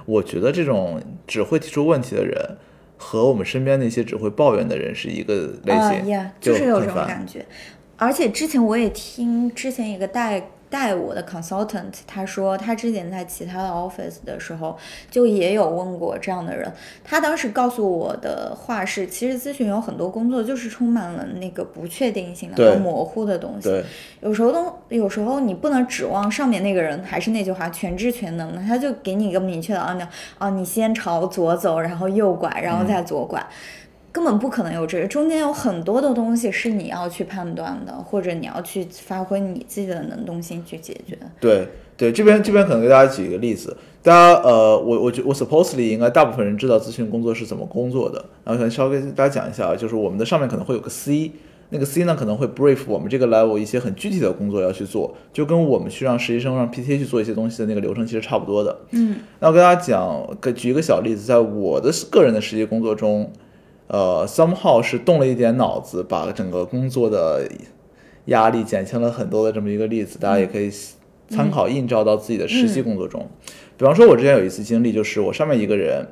[0.06, 2.56] 我觉得这种只会提出问题的人。
[3.02, 7.46] 和我们身边那些只会抱怨的人是一个类啊型，，yeah，就就是有这种感觉。
[7.96, 14.78] 而且之前我也听之前一个带带我的 consultant，他说他之前在其他的 office 的时候，
[15.10, 16.72] 就也有问过这样的人。
[17.02, 23.68] 他当时告诉我的话是，其实咨询有很多工作就是充满了那个不确定性的模糊的东西。
[23.68, 23.84] 对
[24.20, 30.06] 有时候都有时候你不能指望上面那个人，还是那句话，全知全能的，他就给你一个明确的按钮，
[30.38, 33.44] 啊，你先朝左走，然后右拐，然后再左拐。
[34.12, 41.16] 根本不可能有这个，中间有很多的东西是你要去判断的，或者你要去发挥你自己的能动性去解决。
[41.38, 51.30] 对对，这边这边可能给大家举一个例子，大家呃，我我觉我 supposedly 应该大部分人知道咨询工作是怎么工作的，然后可能稍微跟大家讲一下啊，就是我们的上面可能会有个 C，
[51.68, 58.76] 那个 C 呢可能会 brief 我们这个 level 一些很具体的工作要去做，就跟我们去让实习生让 PTA 去做一些东西的那个流程其实差不多的。
[58.92, 63.30] 嗯，那我跟大家讲，给举一个小例子，在我的个人的实习工作中，
[63.92, 67.44] 呃，somehow 是动了一点脑子，把整个工作的
[68.26, 70.70] 压力减轻了很多的这么一个例子，大家也可以
[71.28, 73.28] 参考映照到自己的实习工作中。
[73.76, 76.06] 比方说，我之前有一次经历，就是我上面一个人，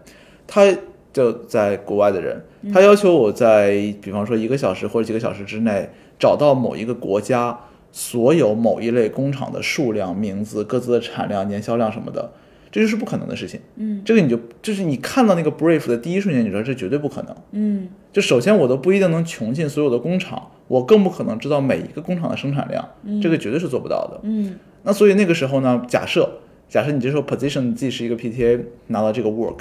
[0.48, 0.66] 他
[1.12, 5.88] 就在国外的人，他要求我在比方说一个小时或者几个小时之内
[6.18, 7.56] 找到某一个国家
[7.92, 12.32] 所有某一类工厂的数量、名字、各自的产量、年销量什么的。
[12.70, 24.20] 这就是不可能的事情，嗯，这个你就就是你看到那个 brief 的第一瞬间，你知道这绝对不可能，嗯就首先我都不一定能穷尽所有的工厂，我更不可能知道每一个工厂的生产量，嗯这个绝对是做不到的。
[24.22, 26.28] 嗯那所以那个时候呢，假设
[26.68, 29.60] 假设你这时候 position 你自己是一个 PTA 拿到这个 work，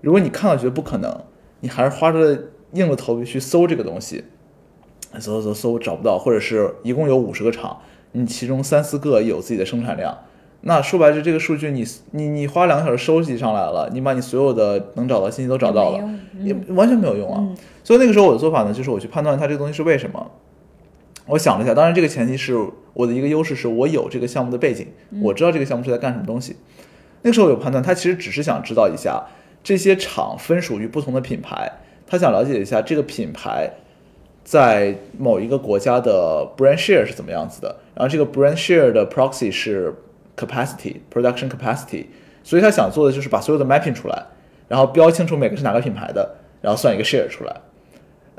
[0.00, 1.24] 如果你看到觉得不可能，
[1.60, 4.24] 你还是花着硬着头皮去搜这个东西，
[5.18, 7.80] 搜搜搜找不到，或者是一共有五十个厂，
[8.12, 10.16] 你其中三四个有自己的生产量。
[10.62, 16.10] 那说白了，这个数据你你你花两个小时收集上来了，你把你所有的能找到信息都找到了，
[16.42, 17.42] 也完全没有用啊。
[17.82, 20.30] 所以那个时候我的做法呢，就是我去判断它这个东西是为什么。
[21.26, 22.56] 我想了一下，当然这个前提是
[22.92, 24.86] 我的一个优势是我有这个项目的背景，
[25.22, 26.56] 我知道这个项目是在干什么东西。
[27.22, 29.22] 那个时候有判断，他其实只是想知道一下
[29.62, 31.70] 这些厂分属于不同的品牌，
[32.06, 33.70] 他想了解一下这个品牌
[34.42, 39.94] 在某一个国家的 brand share 是怎么样子的，然后这个 brand share 的 proxy 是
[40.40, 42.06] capacity production capacity，
[42.42, 44.26] 所以他想做的就是把所有的 mapping 出来，
[44.68, 47.54] 然后标清楚每个是哪个品牌的，然后算一个 share 出来。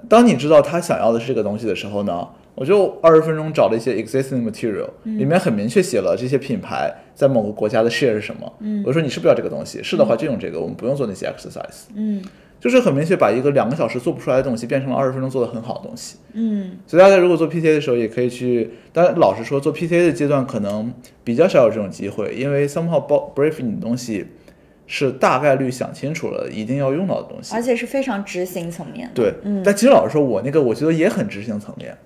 [0.10, 8.52] 当你知道他想要的是这个东西的时候呢，我就二十分钟找了一些 existing material，、里面很明确写了这些品牌在某个国家的 share 是什么。
[8.62, 9.84] 嗯我说你是不是要这个东西？
[9.84, 11.86] 是的话就用这个，我们不用做那些 exercise。
[11.96, 12.24] 嗯
[12.62, 16.18] 就是很明确把一个两个小时做不出来的东西变成了二十分钟做的很好的东西。
[16.34, 18.70] 嗯所以大家如果做 PTA 的时候，也可以去。
[18.94, 20.94] 当然，老实说，做 PTA 的阶段可能
[21.24, 24.28] 比较少有这种机会，因为 somehow 包 brief 你的东西
[24.86, 27.62] 是大概率想清楚了一定要用到的东西而。
[27.62, 29.14] 且是非常执行层面的。
[29.16, 31.98] 对，嗯但其实老实说，我那个我觉得也很执行层面。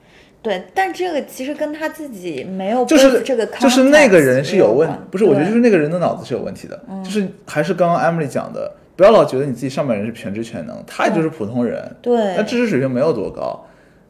[0.41, 13.65] 对，但这个其实跟他自己没有就是这个就是那个人是有问，不是，我觉得就是那个人的脑子是有问题的，就是还是刚刚 Emily 讲的，不要老觉得你自己上半人是全知全能，他也就是普通人，对那知识水平没有多高。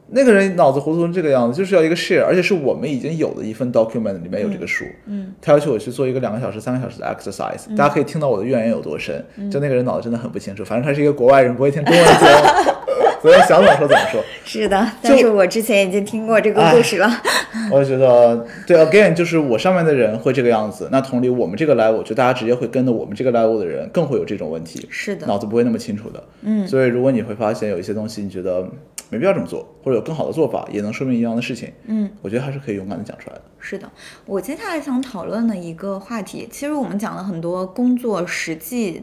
[0.08, 4.84] 那个人脑子糊涂成这个样子，就是要一个 share，而且是我们已经有的一份 document 里面有这个书。
[5.06, 9.24] 嗯，他要求我去做一个两个小时、三个小时的 exercise，、大家可以听到我的怨言有多深。
[9.36, 12.70] 嗯就那个人脑子真的很不清楚，反正他是一个国外人，不会听中文节目，
[13.26, 14.22] 所以想怎么说怎么说。
[14.44, 17.10] 是的，但是我之前已经听过这个故事了。
[17.72, 26.22] 我觉得对，again 就是我上面的人会这个样子，那同理我们这个 level 就大家直接会跟着我们这个 level 的人更会有这种问题，是的，脑子不会那么清楚的。
[26.42, 28.64] 嗯，所以如果你会发现有一些东西你觉得
[29.08, 33.42] 没必要这么做，或者有更好的做法，也能说明一样的事情，嗯，我觉得还是可以勇敢的讲出来的。
[33.58, 33.90] 是的，
[34.26, 39.02] 我接下来想讨论的一个话题，其实我们讲了很多工作实际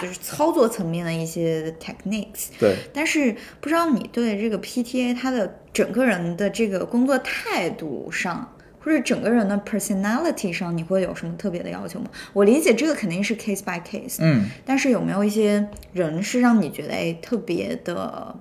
[0.00, 12.06] 就是操作层面的一些 techniques，对，但是不知道你对这个 PTA 他的整个人的这个工作态度上，或者整个人的 personality 上，你会有什么特别的要求吗？
[12.32, 18.34] 我理解这个肯定是 case by case，嗯，但是有没有一些人是让你觉得哎特别的，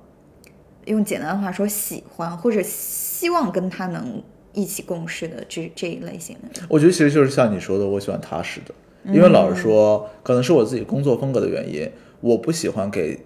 [0.86, 4.22] 用简单的话说喜欢或者希望跟他能
[4.54, 6.68] 一起共事的这这一类型的人？
[6.70, 8.74] 我觉得其实就是像你说的，我喜欢踏实的，
[9.14, 11.90] 因为老实说，可能是我自己工作风格的原因，
[12.22, 13.20] 我不喜欢给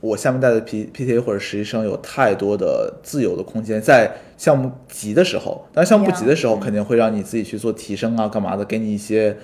[0.00, 9.36] 我下面带的 P P T A 或者实习生有太多的自由的空间，在项目急的时候，但是项目不急的时候，肯定会让你自己去做提升啊，干嘛的，给你一些。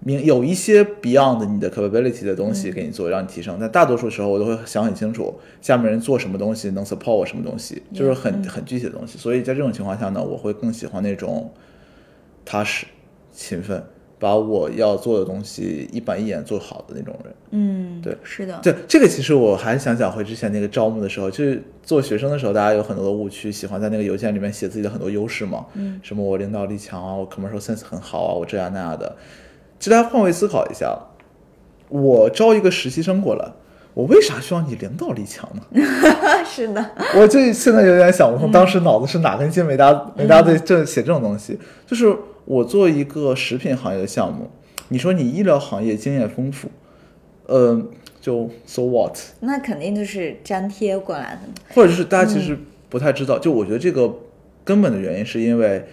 [0.00, 3.56] 明有一些 beyond 你的 capability 的东西给你做，让你提升。
[3.58, 9.18] 但大多数时候，我都会想很清楚，下面人做什么东西能 support 我什么东西，就是很很具体的东西。
[9.18, 11.52] 所以在这种情况下呢，我会更喜欢那种
[12.44, 12.86] 踏实、
[13.32, 13.82] 勤奋，
[14.18, 17.34] 把我要做的东西一板一眼做好的那种人。
[17.50, 29.16] 嗯，对，是的，对，这个其实我还想讲回之前那个招募的时候，就是做学生的时候，大家有很多的误区，喜欢在那个邮件里面写自己的很多优势嘛，嗯，什么我领导力强啊，我 commercial sense 很好啊，我这样那样的。
[29.78, 30.98] 其实大家换位思考一下，
[31.88, 33.48] 我招一个实习生过来，
[33.94, 35.62] 我为啥需要你领导力强呢？
[36.44, 36.84] 是的，
[37.16, 42.14] 我就现在有点想不通，当时脑子是哪根筋没搭没搭对，这写这种东西，就是
[42.48, 44.50] 我做一个食品行业的项目，
[44.88, 46.70] 你说你医疗行业经验丰富，
[47.44, 47.86] 呃，
[48.22, 49.18] 就 so what？
[49.40, 51.74] 那肯定就是粘贴过来的。
[51.74, 52.58] 或者是大家其实
[52.88, 54.10] 不太知道，就我觉得这个
[54.64, 55.84] 根本的原因是因为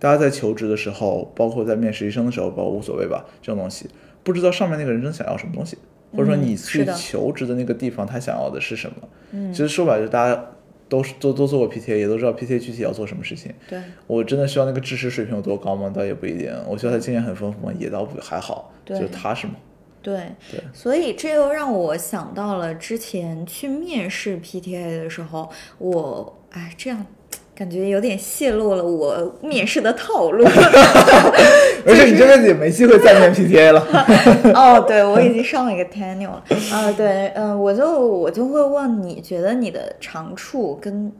[0.00, 3.88] 大家在求职的时候，包括在面实习生的时候，包括无所谓吧，这种东西
[4.24, 5.78] 不知道上面那个人真想要什么东西，
[6.10, 8.96] 或者说你去求职的那个地方他想要的是什么。
[9.30, 10.44] 嗯其实说白了，大家
[10.92, 13.50] 都是都都做过 PTA，也都知道 PTA 具体要做什么事情。
[13.66, 15.88] 对，我真的需要那个知识水平有多高吗？
[15.88, 16.52] 倒也不一定。
[16.68, 17.72] 我需要他经验很丰富吗？
[17.78, 19.54] 也倒不还好，对就踏实嘛。
[20.02, 27.06] 对，对所以这又让我想到了之前去面试 PTA 的时候，我哎这样。
[27.54, 30.44] 感觉有点泄露了我面试的套路。
[31.84, 33.86] 而且你这辈子也没机会再面 PTA 了。
[34.54, 36.42] 哦，对，我已经上了一个 tenure 了。
[36.72, 41.12] 啊、对，嗯、我就我就会问你觉得你的长处跟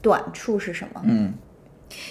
[0.00, 1.02] 短处是什么？
[1.04, 1.34] 嗯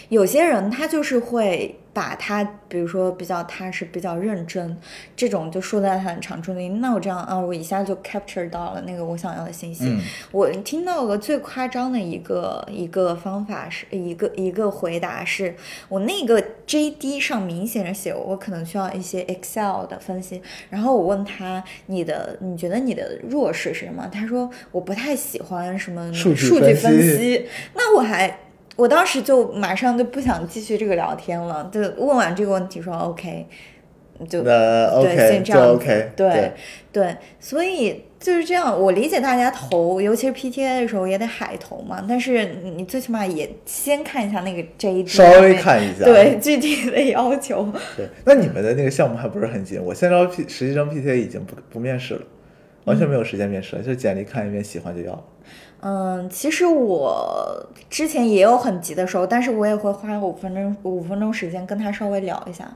[0.09, 4.77] 有些人他就是会把他，比如说比较踏实、比较认真，
[5.15, 6.69] 这种就说在他的长处里。
[6.69, 9.85] 那我这样啊，我一下就 capture 到了那个我想要的信息。
[9.85, 9.99] 嗯
[10.31, 15.55] 我听到个最夸张的一个一个方法是一个一个回答是，
[15.89, 24.07] 我那个 JD 上明显的写我可能需要一些 Excel 的分析，然后我问他你的你觉得你的弱势是什么？
[24.13, 28.39] 他说我不太喜欢什么数据分析，那我还。
[28.77, 33.45] 我当时就马上就不想继续这个聊天了，就问完这个问题说 OK，
[34.29, 36.51] 就 OK 就先这样 OK 对对
[36.93, 38.79] 对，所以就是这样。
[38.79, 47.67] 我理解大家投，尤其是 PTA 的时候也得海投嘛，但是你最起码也先看一下那个 JD，稍微看一下对具体的要求。
[47.97, 49.83] 对，那你们的那个项目还不是很紧？
[49.83, 52.21] 我现在招 P 实习生 PTA 已经不不面试了，
[52.85, 55.23] 完全没有时间面试了，就简历看一遍，喜欢就要了。
[55.81, 62.67] 嗯，其实我之前也有很急的时候，但是我也会花五分钟五分钟时间跟他稍微聊一下。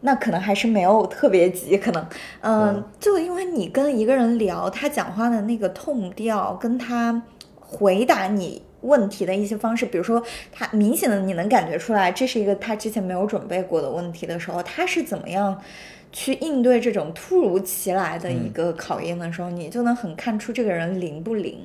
[0.00, 2.06] 那可能还是没有特别急，可能，
[2.40, 7.20] 嗯，嗯就因为你跟一个人聊，他讲话的那个痛调，跟他
[7.60, 15.60] 回答你问题的一些方式，比如说他明显的你能感觉出来，这是一个他之前没有准备过的问题的时候，他是怎么样
[16.12, 21.58] 去应对这种突如其来的一个考验的时候，你就能很看出这个人灵不灵。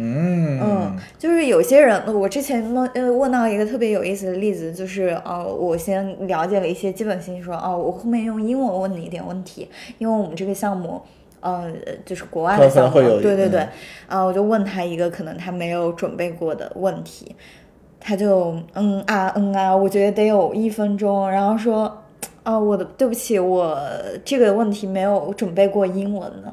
[0.00, 9.68] 嗯嗯，就是有些人，我之前问呃问到一个特别有意思的例子，就是呃，我先了解了一些基本信息，说哦，我后面用英文问你一点问题，
[9.98, 11.02] 因为我们这个项目。
[11.40, 11.72] 呃，
[12.04, 13.68] 就是国外的项目对对对嗯，
[14.08, 17.36] 啊、我就问他一个可能他没有准备过的问题，
[18.00, 21.96] 他就嗯啊嗯啊，我觉得得有一分钟，然后说
[22.42, 23.78] 啊我的对不起，我
[24.24, 26.52] 这个问题没有准备过英文呢。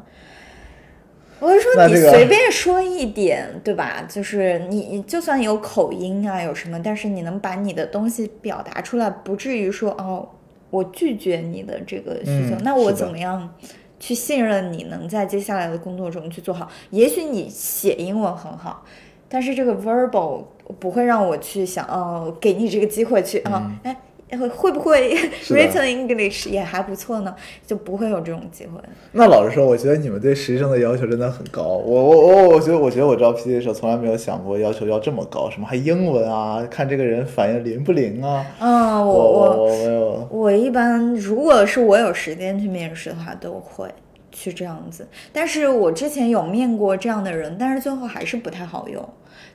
[1.46, 4.04] 我是说你随便说一点，对吧？
[4.10, 10.28] 就是你你就算有口音啊，有什么，但是你能把你的东西表达出来，不至于说哦，
[10.72, 13.54] 我拒绝你的这个需求，嗯那我怎么样
[14.00, 16.68] 去信任你能在接下来的工作中去做好？
[16.90, 18.84] 也许你写英文很好，
[19.30, 20.44] 但是这个 verbal
[20.80, 23.96] 不会让我去想哦，给你这个机会去啊，哎、
[24.32, 25.16] 会会不会
[25.50, 27.36] written English 也还不错呢？
[27.66, 28.80] 就不会有这种机会。
[29.12, 31.62] 那老实说，我觉得你们对实习生的要求真的很高。
[31.62, 38.46] 我我我我觉得，我觉得我招 PT 的时候，从来没有想过要求要这么高，什么还英文啊，看这个人反应灵不灵啊。
[38.60, 40.28] 嗯，我我我我没有。
[40.32, 43.88] 我一般如果是我有时间去面试的话，都会
[44.32, 45.08] 去这样子。
[45.32, 49.08] 但是我之前有面过这样的人，但是最后还是不太好用。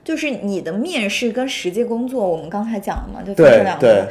[0.03, 4.09] 就是你的面试跟实际工作，我们刚才讲了嘛，就分成对对两个，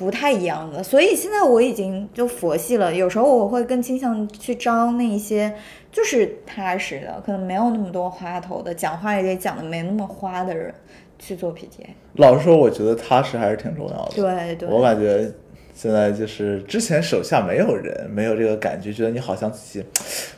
[0.00, 0.82] 不太一样的。
[0.82, 2.94] 所以现在我已经就佛系了。
[2.94, 5.54] 有时候我会更倾向去招那一些
[5.92, 10.74] 就是踏实的，可能没有那么多花头的，讲话也得讲的没那么花的人
[11.18, 11.90] 去做 PTA。
[12.14, 14.12] 老实说，我觉得踏实还是挺重要的。
[14.14, 15.30] 对对，我感觉
[15.74, 19.84] 现在就是之前手下没有人，没有这个感觉，觉得你好像自己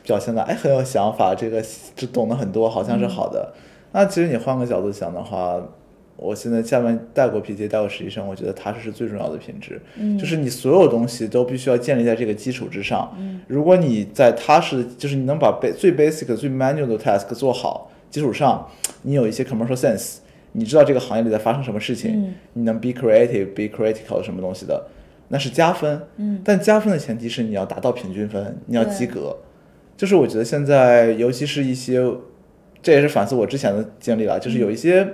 [0.02, 1.62] 表现的哎很有想法，这个
[1.94, 3.54] 就懂得很多，好像是好的。
[3.92, 5.60] 那其实你换个角度想的话，
[6.16, 9.80] 我现在下面带过 PT，带过实习生，我觉得踏实是最重要的品质。
[9.96, 13.12] 嗯就是你所有东西都必须要建立在这个基础之上。
[13.48, 18.68] 如果你在踏实，就是你能把最 basic、最 manual 的 task 做好基础上，
[19.02, 20.18] 你有一些 commercial sense，
[20.52, 24.86] 你知道这个行业里在发生什么事情，嗯你能 be creative、be critical 什么东西的，
[25.28, 26.02] 那是加分。
[26.18, 29.36] 嗯但加分的前提是你要达到平均分，你要及格。
[29.96, 32.00] 就是我觉得现在，尤其是一些，
[32.80, 35.08] 这也是反思我之前的经历了，就是有一些。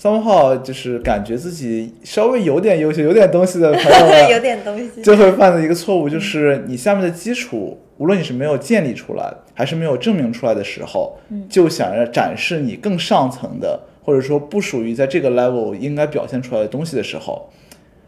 [0.00, 5.02] Somehow 就是感觉自己稍微有点优秀、有点东西的朋友们， 有点东西。
[5.02, 11.18] 就会犯的一个错误，就是你下面的基础，无论你是没有建立出来，还是没有证明出来的时候，
[11.48, 17.48] 就想要展示你更上层的，或者说不属于在这个 level 应该表现出来的东西的时候，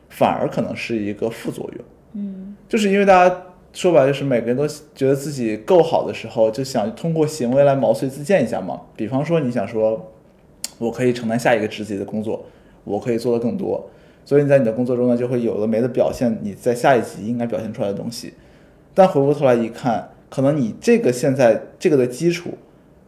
[0.09, 1.84] 反而可能是一个副作用。
[2.14, 8.78] 嗯就是因为大家说白了，就是每个人都觉得自己够好的时候，就想通过行为来毛遂自荐一下嘛。
[8.97, 10.12] 比方说，你想说，
[10.79, 12.45] 我可以承担下一个职级的工作，
[12.85, 13.89] 我可以做的更多，
[14.24, 18.35] 所以你在你的工作中呢，就会有了没的表现你在下一级应该表现出来的东西。
[18.95, 22.51] 但回过头来一看，可能你这个现在这个的基础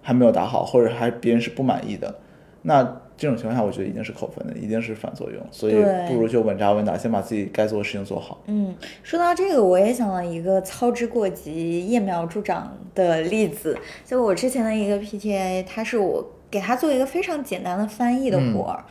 [0.02, 2.14] 还没有打好，或者还别人是不满意的，
[2.62, 5.42] 那这种情况下，我觉得一定是扣分的，一定是反作用。
[5.50, 5.74] 所以
[6.08, 8.40] 不如就稳扎稳打，先把自己该做的事情做好。
[8.46, 13.76] 嗯，说到这个，我也想到一个操之过急、揠苗助长的例子。
[14.06, 18.84] 就我之前的一个 PTA，他是我给他做一个非常简单的翻译的活儿。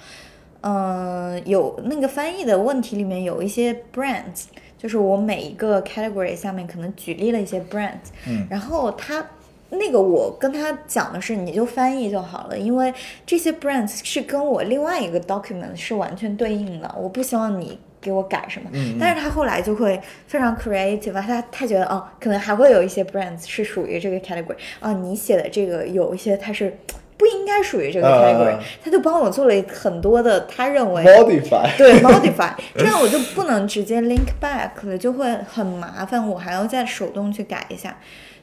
[0.61, 4.43] 嗯、有那个翻译的问题里面有一些 brands，
[4.77, 9.25] 就是我每一个 category 下面可能举例了一些 brands，嗯然后他
[9.69, 12.93] 那个我跟他讲的是，你就翻译就好了，因为
[13.25, 18.69] 这些 brands 是跟我另外一个 document 是完全对应的，我不希望你给我改什么。
[18.73, 19.97] 嗯但是他后来就会
[20.27, 26.77] 非常 creative，啊他他觉得哦，可能还会有一些 brands 是属于这个 category 啊，你写的这个有一些它是。
[27.19, 37.97] 不应该属于这个啊 category，、他就帮我做了很多的他认为 modify，对 modify， 这样我就不能直接 link back 了，就会很麻烦，我还要再手动去改一下。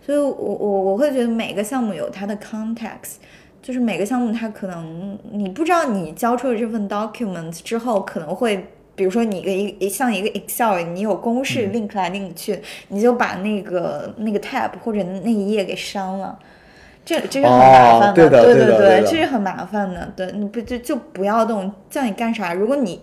[0.05, 3.17] 所以我我我会觉得每个项目有它的 context，
[3.63, 8.69] 就是每个项目它可能你不知道你交出了这份 document 之后可能会。
[8.95, 12.59] 比如说你一个一一像一个 Excel，你有公式 link 来 link 去，
[12.89, 16.39] 你就把那个那个 tab 或者那一页给删了，
[17.07, 20.13] 这这是很麻烦哦对的对对的对这是很麻烦的。
[20.15, 22.53] 对，你不就就不要动，叫你干啥？
[22.53, 23.01] 如果你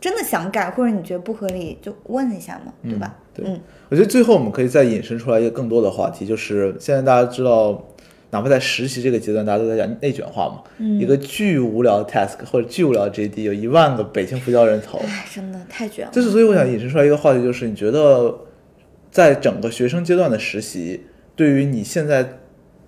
[0.00, 3.14] 真的想改，或者你觉得不合理，就问一下嘛，对吧？
[3.34, 3.60] 对嗯
[3.90, 7.86] 我觉得最后我们可以再引申出来一个更多的话题，就是现在大家知道，
[8.30, 10.62] 哪怕在实习这个阶段，大家都在讲内卷化嘛。
[10.78, 14.98] 嗯一个巨无聊的 task 或者巨无聊的 JD，有一万个北京浮交人投。
[14.98, 16.10] 哎，真的太卷了。
[16.10, 18.34] 就是所以我想引申出来一个话题，就是你觉得
[19.10, 22.26] 在整个学生阶段的实习，对于你现在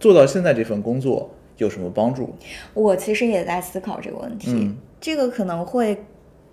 [0.00, 2.34] 做到现在这份工作有什么帮助？
[2.74, 4.76] 我其实也在思考这个问题，嗯。
[5.00, 6.04] 这个可能会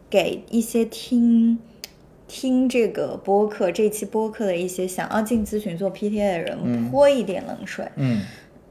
[0.10, 1.58] 给一些听
[2.28, 7.86] 听这个播客这期播客的一些想要进咨询做 PTA 的人泼一点冷水。
[7.96, 8.22] 嗯。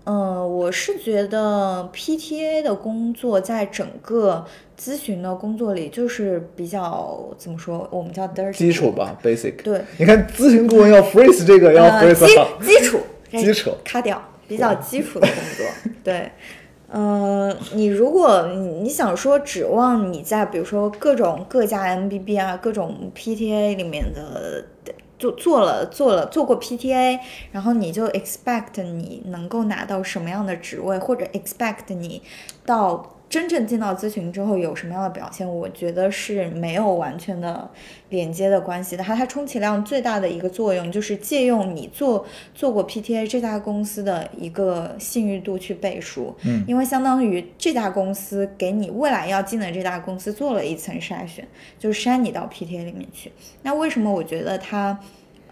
[0.06, 4.44] 嗯，我是觉得 PTA 的工作在整个
[4.78, 9.62] 咨询的工作里，就是比较怎么说，我们叫 dirty 基础吧，basic。
[9.62, 12.26] 对，你看咨询顾问要 phrase 这个，要呃，基
[12.84, 12.98] 础，
[13.32, 13.70] 基础。
[13.82, 15.66] 卡掉，比较基础的工作，
[16.04, 16.30] 对，
[16.88, 24.64] 呃，你如果你你想说指望你在比如说各种各家 MBB 啊，各种 PTA 里面的
[25.18, 27.18] 做做了做了做过 PTA，
[27.52, 32.22] 然后你就 expect 你能够拿到什么样的职位，或者 expect 你
[32.66, 33.13] 到。
[33.28, 35.48] 真正进到咨询之后有什么样的表现？
[35.48, 37.68] 我觉得是没有完全的
[38.10, 39.02] 连接的关系的。
[39.02, 46.32] 它它充其量最大的一个作用就是借用你做做过 PTA 这家公司的一个信誉度去背书。
[46.44, 51.44] 嗯，因为相当于这家公司给你未来要进的这家公司做了一层筛选，
[51.78, 53.32] 就是筛你到 PTA 里面去。
[53.62, 55.00] 那为什么我觉得它，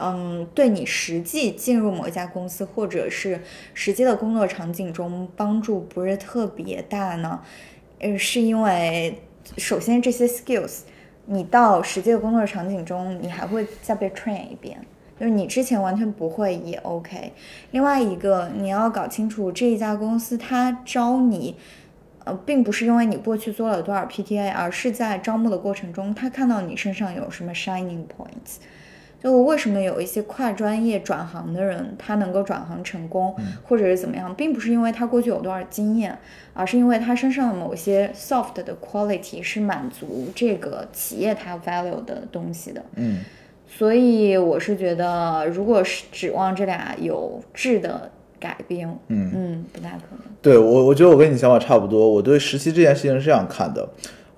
[0.02, 3.40] 嗯，对你实际进入某一家公司或者是
[3.72, 7.40] 实际的工作场景中帮助不是特别大呢？
[8.00, 9.22] 呃，是因为
[9.58, 10.80] 首先这些 skills，
[11.26, 14.76] 你到实际的工作场景中，你还会再被 train 一遍，
[15.20, 17.32] 就是你之前完全不会也 OK。
[17.70, 21.54] 另外一个，你要搞清楚这一家公司它招你，
[22.24, 28.56] 呃，并不是因为你过去做了多少 PTA，而是在招募的过程中，他看到你身上有什么 shining points。
[29.22, 36.18] 就为什么有一些跨专业转行的人，他能够转行成功，或者是怎么样，并不是因为他过去有多少经验，
[36.54, 42.82] 而是因为他身上的某些 soft 的 quality 是满足这个企业它 value 的东西的。
[42.96, 43.20] 嗯，
[43.68, 48.10] 所以我是觉得，如果是指望这俩有质的
[48.40, 50.18] 改变，嗯嗯，不大可能。
[50.42, 52.10] 对我，我觉得我跟你想法差不多。
[52.10, 53.88] 我对实习这件事情是这样看的。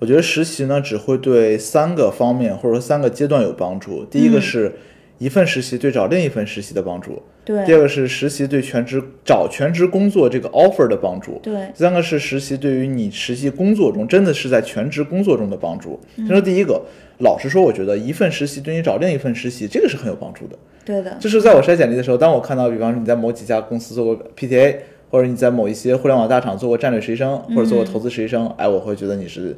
[0.05, 4.05] 我觉得实习呢，只会对三个方面或者说三个阶段有帮助。
[4.05, 4.71] 第一个是
[5.17, 7.65] 一份实习对找另一份实习的帮助，对。
[7.65, 11.55] 第二个是实习对全职找全职工作这个 offer 的帮助，对。
[11.73, 15.99] 第三个是实习对于你实习工作中真的是在全职工作中的帮助。
[16.17, 16.79] 先说第一个，
[17.21, 20.55] 老实说，我觉得一份实习对你找另一份实习这个是很有帮助的。
[20.85, 21.17] 对的。
[21.19, 24.75] 就是在我筛简历的时候，当我看到，比方说你在某几家公司做过 PTA，
[25.09, 29.57] 或者你在某一些互联网大厂做过战略实习生，或者做过投资实习生，哎，我会觉得你是。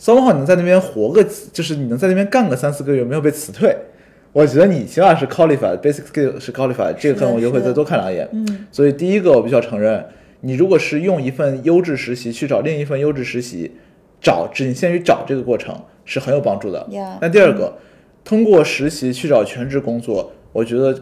[0.00, 1.22] 稍微好，你能在那边活个，
[1.52, 3.76] 就是你能在那边干个三四个月，没有被辞退，
[4.32, 8.26] 我觉得你起码是 qualified，basic skill 是 qualified，这个可能我就会再多看两眼。
[8.32, 10.02] 嗯，所以第一个我必须要承认，
[10.40, 13.72] 你如果是用一份优质实习去找另一份优质实习，
[14.22, 16.88] 找仅限于找这个过程是很有帮助的。
[17.20, 17.76] 那第二个，
[18.24, 20.98] 通过实习去找全职工作，我觉得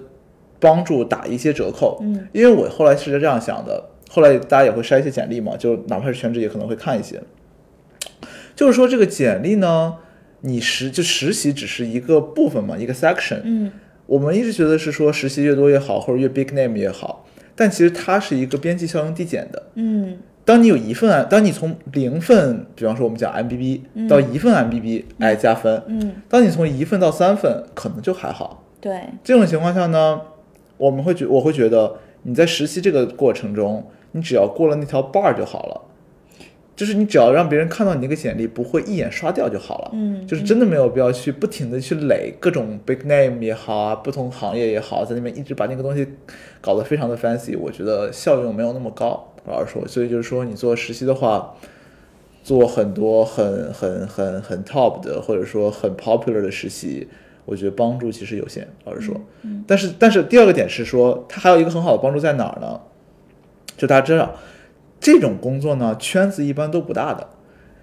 [0.58, 1.98] 帮助打一些折扣。
[2.02, 3.80] 嗯，因为我后来是这样想的，
[4.10, 7.22] 后来大家也会筛一些简历嘛，就哪怕是全职也可能会看一些。
[8.58, 9.94] 就是说，这个简历呢，
[10.40, 13.40] 你实就实习只是一个部分嘛，一个 section。
[13.44, 13.70] 嗯，
[14.06, 19.62] 我们一直觉得是说实习越多越好，或者越 big name 越好，但其实它是一个边际效应递减的。
[19.76, 25.80] 嗯，当你有一份，当你从零份，比方说我们讲 MBB 到一份 MBB，哎加分。
[25.86, 28.64] 嗯，当你从一份到三份，可能就还好。
[28.80, 30.20] 对，这种情况下呢，
[30.78, 31.94] 我们会觉我会觉得
[32.24, 35.82] 你在实习这个过程中，你只要过了那条 bar 就好了。
[36.78, 39.90] 就是你只要让别人看到你那个简历，不会一眼刷掉就好了。
[39.94, 46.06] 嗯，就是真的没有必要去不停的去垒各种 big name 也好啊，不同行业也好，在那边一直把那个东西
[46.60, 49.34] 搞得非常的 fancy，我觉得效用没有那么高。
[49.48, 51.52] 老实说，所以就是说你做实习的话，
[52.44, 57.08] 做很多很很很很 top 的，或者说很 popular 的实习，
[57.44, 58.68] 我觉得帮助其实有限。
[58.84, 62.80] 老实说，嗯，但是但是第二个点是说，它还有一个很好的帮助在哪儿呢？
[63.76, 64.32] 就大家知道。
[65.00, 67.28] 这种工作呢，圈子一般都不大的，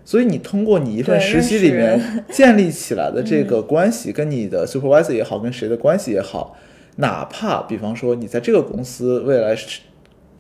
[0.04, 6.56] 所以你通过你一份实习里面 建立起来的这个关系，跟你的 supervisor 也好，跟谁的关系也好，
[6.98, 9.56] 哪怕比方说你在这个公司未来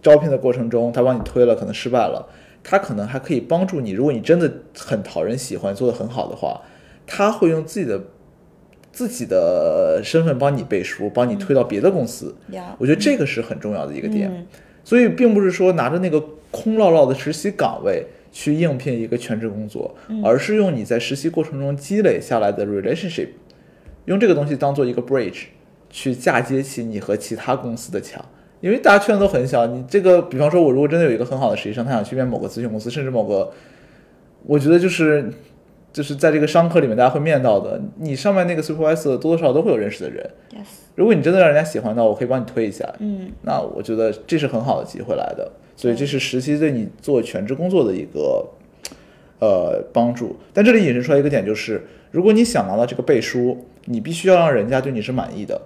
[0.01, 2.27] 招聘的过程中，他帮你推了，可能失败了，
[2.63, 3.91] 他可能还可以帮助你。
[3.91, 6.61] 如果你真的很讨人喜欢，做得很好的话，
[7.07, 8.01] 他会用自己的
[8.91, 12.35] 自己的身份帮你背书，帮你推到别的公司。
[12.77, 14.45] 我觉得这个是很重要的一个点。
[14.85, 16.23] 所以并不是说拿着那个。
[16.51, 23.27] 空落落的实习岗位去应聘一个全职工作，而是用你在实习过程中积累下来的 relationship，
[24.05, 25.47] 用这个东西当做一个 bridge，
[25.89, 28.23] 去嫁接起你和其他公司的墙。
[28.61, 33.51] 因为大家圈子都很小，你这个，比方说，我如果真的有一个很好的实习生，他想去面某个咨询公司，甚至某个，
[34.45, 35.29] 我觉得就是
[35.95, 40.29] 就是在这个商科里面大家会面到的，你上面那个 supervisor 多多少少都会有认识的人。
[40.93, 42.85] 如果你真的让人家喜欢，到我可以帮你推一下。
[42.99, 45.49] 嗯，那我觉得这是很好的机会来的。
[45.77, 48.45] 所以这是实习对你做全职工作的一个
[49.39, 51.81] 呃帮助，但这里引申出来一个点就是，
[52.11, 55.61] 如果你想拿到这个背书，你必须要让人家对你是满意的。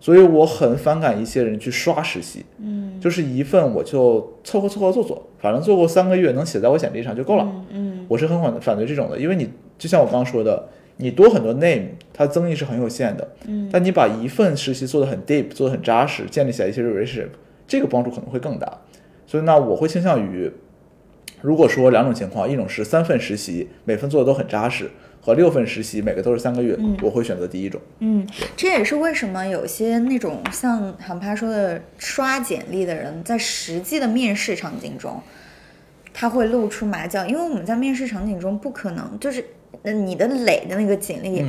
[0.00, 7.46] 所以我很反感一些人去刷实习，嗯，就是一份我就凑合凑合做做，反正做过三个月能写在我简历上就够了。
[7.70, 10.68] 嗯，我是很反反对这种的，因为你就像我刚刚说的，
[10.98, 13.28] 你多很多 name，它增益是很有限的。
[13.46, 17.28] 嗯，但你把一份实习做的很 deep，做的很扎实，建立起来一些 relationship，
[17.66, 18.80] 这个帮助可能会更大。
[19.26, 20.50] 所以，呢我会倾向于
[21.42, 24.90] 如果说两种情况，一种是三份实习，每份做的都很扎实，
[25.20, 27.80] 和六份实习，每个都是三个月，我会选择第一种。
[28.00, 35.20] 嗯，这也是为什么有些那种像韩趴说的刷简历的人，在实际的面试场景中，
[36.12, 39.44] 他会露出马脚，因为我们在面试场景中不可能就是。
[39.82, 41.44] 呃，你的累的那个简历，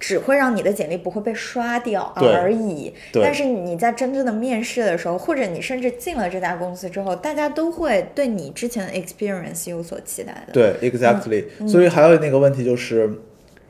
[0.00, 2.92] 只会让你的简历不会被刷掉而已。
[3.12, 10.52] 但是你在真正的面试的时候，或者你甚至进了这家公司之后，大家都会对你之前的 experience 有所期待的。
[10.52, 11.44] 对，exactly。
[11.68, 13.10] 所以还有那个问题就是，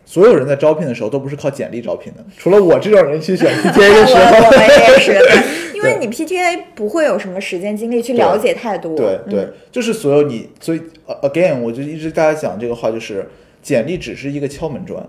[0.07, 5.19] 所有人在招聘的时候都不是靠简历招聘的，除了我这种人去选 PTA 的时候， 我们也是，
[5.75, 8.97] 因为你 PTA 不会有什么时间精力去了解太多。
[8.97, 10.81] 对对，就是所有你，所以
[11.23, 13.27] again，我就一直大家讲这个话就是。
[13.65, 15.09] 简历只是一个敲门砖，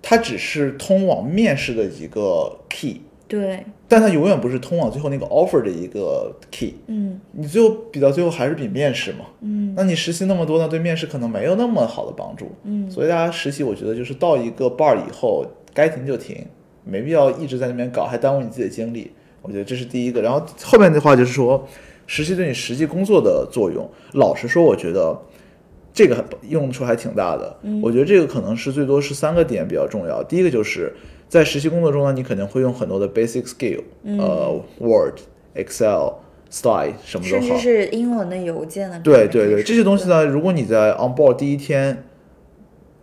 [0.00, 6.74] 它只是通往面试的一个 key，对，但它永远不是通往最后那个 offer 的一个 key。
[6.86, 9.26] 嗯，你最后比到最后还是比面试嘛。
[9.42, 12.50] 嗯，那你实习那么多呢，对面试可能没有那么好的帮助。
[12.64, 16.46] 嗯，所以大家实习，我觉得就是到一个 bar 以后，该停就停，
[16.84, 19.12] 没必要一直在那边搞，还耽误你自己的精力。
[19.42, 20.22] 我觉得这是第一个。
[20.22, 21.68] 然后后面的话就是说，
[22.06, 25.20] 实习对你实际工作的作用，老实说，我觉得。
[25.92, 30.22] 这个用处还挺大的，我觉得这个可能是最多是三个点比较重要。
[30.22, 30.92] 第一个就是
[31.28, 35.18] 在实习工作中呢，你肯定会用很多的 basic skill，呃，Word、
[35.54, 36.14] Excel。
[36.54, 39.00] Style 什么都好，甚至是英文的邮件的。
[39.00, 42.04] 对对对，这些东西呢，如果你在 on board 第一天，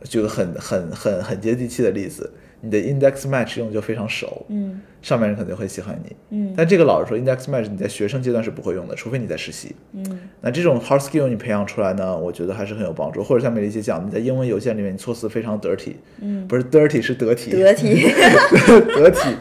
[0.04, 2.32] 举个很很很很接地气的例子。
[2.62, 10.04] 你的 index match 用就非常熟，嗯，上面人肯定会喜欢你，嗯，但这个老实说，index match 你在学生阶段是不会用的，除非你在实习，嗯，
[10.42, 13.24] 那这种 hard skill 你培养出来呢，我觉得还是很有帮助。
[13.24, 18.04] 或者像美丽姐讲，你在英文邮件里面你措辞非常得体，嗯，不是 dirty 是得体，得体，
[18.98, 19.36] 得体，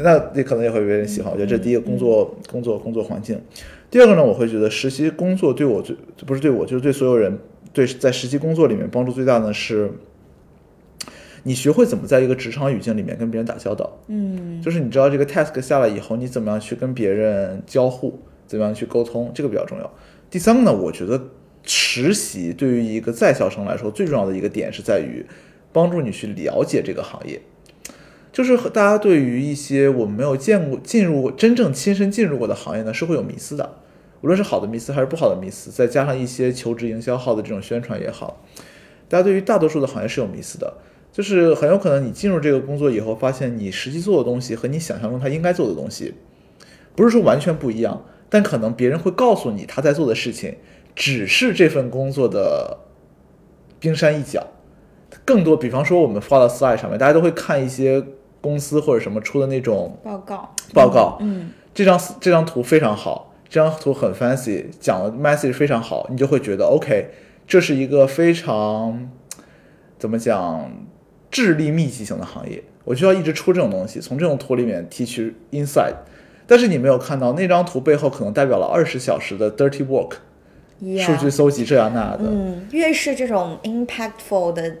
[0.00, 1.32] 那你可能也会被人喜欢。
[1.32, 3.40] 我觉得这第一个工作工作工作环境，
[3.90, 5.96] 第二个呢，我会觉得实习工作对我最
[6.26, 7.38] 不是对我，就是对所有人
[7.72, 9.90] 对在实习工作里面帮助最大的是。
[11.42, 19.90] 你学会怎么在一个职场语境里面跟别人打交道，嗯，就是你知道这个 task 下来以后，你怎么样去跟别人交互，怎么样去沟通，这个比较重要。
[20.30, 21.20] 第三个呢，我觉得
[21.64, 25.24] 实习对于一个在校生来说，最重要的一个点是在于
[25.72, 27.40] 帮助你去了解这个行业。
[28.32, 33.78] 就是大家对于一些我们没有见过、进入过、真正亲身进入过的行业呢，是会有迷思的。
[34.20, 38.44] 无论是好的迷思还是不好的迷思，再加上一些求职营销号的这种宣传也好，
[39.08, 40.74] 大家对于大多数的行业是有迷思的。
[41.12, 46.14] 就是很有可能你进入这个工作以后，发现你实际做的东西和你想象中他应该做的东西，
[46.94, 50.56] 不是说完全不一样，但可能别人会告诉你他在做的事情
[50.94, 52.78] 只是这份工作的
[53.78, 54.46] 冰山一角。
[55.24, 58.00] 更多，比方说我们发到 slide 上面，大家都会看一些
[58.40, 67.10] 公司或者什么出的那种报告，报告，嗯，这张这张图非常好，这张图很 fancy，讲的 message 非常好，你就会觉得 OK，
[67.48, 69.10] 这是一个非常
[69.98, 70.70] 怎么讲？
[71.30, 75.94] 智力密集型的行业，我就要一直出这种东西，从这种图里面提取 insight。
[76.46, 80.14] 但是你没有看到那张图背后可能代表了二十小时的 dirty work，
[80.98, 82.24] 数据搜集这样那的。
[82.24, 84.76] 嗯，越是这种 impactful 的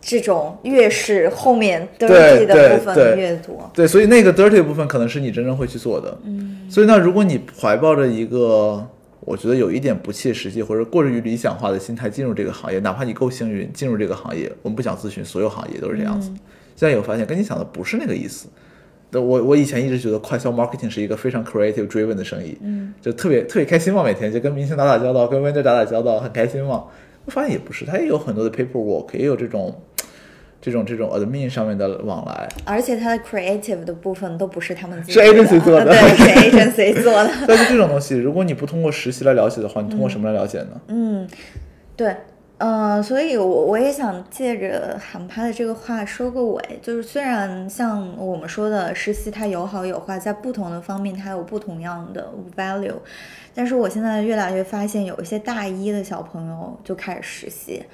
[0.00, 3.70] 这种，越是后面 dirty 的部分越多。
[3.72, 6.18] 对，所以那个 dirty 部分可能是你真正会去做的。
[6.24, 8.86] 嗯，所以那，如果你怀抱着一个。
[9.26, 16.28] 我觉得有一点不切实际或者过于理想化的心态进入这个行业，哪怕你够幸运进入这个行业，我们不想咨询，所有行业都是这样子。
[16.76, 18.48] 现在有发现，跟你想的不是那个意思。
[19.12, 26.84] 我我以前一直觉得快销 marketing 是一个非常 creative driven 的生意，嗯，就特别特别开心嘛，每天就跟明星打打交道，跟 vendor 打打交道，很开心嘛。
[27.24, 29.74] 我发现也不是，它也有很多的 paperwork，也有这种。
[30.66, 37.30] 这种这种 admin 上面的往来，而且它的 creative 的部分都不是他们自己， 是 agency 做的，对，是 agency 做的。
[37.46, 40.80] 但是这种东西，如果你不通过实习来了解的话，你通过什么来了解呢？
[40.88, 41.28] 嗯，
[41.94, 42.16] 对，
[42.58, 52.94] 呃，所以我我也想借着韩趴的这个话说个尾，就是虽然像我们说的实习它有好有坏，在不同的方面它有不同样的 value，
[53.54, 57.84] 但是我现在越来越发现，有一些大一的小朋友就开始实习。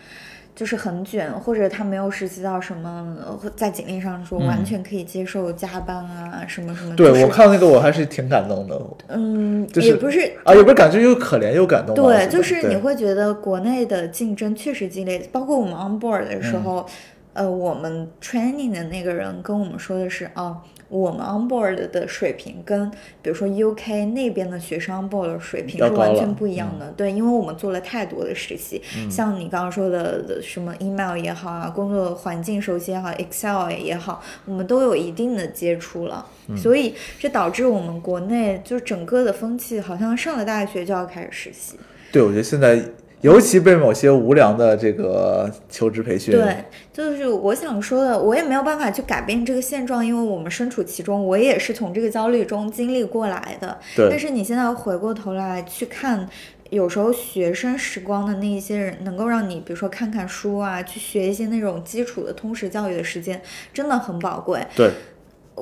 [0.55, 3.17] 就是很卷，或者他没有实习到什么，
[3.57, 6.95] 在简历上说完全可以接受加班啊，什么什么。
[6.95, 8.81] 对我看那个我还是挺感动的。
[9.09, 11.95] 嗯，也不是啊，也不是感觉又可怜又感动。
[11.95, 16.87] 对，就是你会觉得国内的竞争确实激烈，包括我们 on board 的时候，
[17.33, 20.59] 呃，我们 training 的那个人跟我们说的是啊。
[20.93, 22.91] 我们 onboard 的水平跟
[23.23, 41.77] 比如说 UK 那边的学生 onboard 的水平是完全不一样的，对，因为我们做了太多的实习，像你刚刚说的什么 email 也好啊，工作环境熟悉也好，Excel 也好，我们都有一定的接触了，所以这导致我们国内就整个的风气好像上了大学就要开始实习。
[42.13, 42.79] 对，我觉得现在
[43.23, 53.79] 尤其被某些无良的这个求职培训，对，就是我想说的，我也没有办法去改变这个现状，因为我们身处其中，我也是从这个焦虑中经历过来的。
[53.97, 56.29] 对但是你现在回过头来去看，
[56.71, 63.41] 有时候学生时光的那一些人，能够让你，比如说看看书啊，去学一些那种基础的通识教育的时间，
[63.73, 64.61] 真的很宝贵。
[64.75, 64.91] 对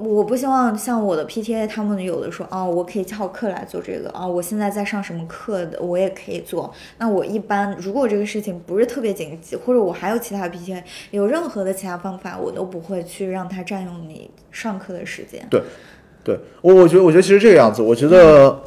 [0.03, 6.73] 我不希望像我的 PTA 他们有的说，哦，我可以翘课来做这个，啊、我现在在上什么课的，我也可以做。
[6.99, 15.47] 那我一般如果这个事情不是特别紧急，或者我还有其他 PTA，有任何的其他方法，我都不会去让它占用你上课的时间。
[15.51, 15.63] 对，
[16.25, 18.61] 对我我觉得我觉得其实这个样子，我觉得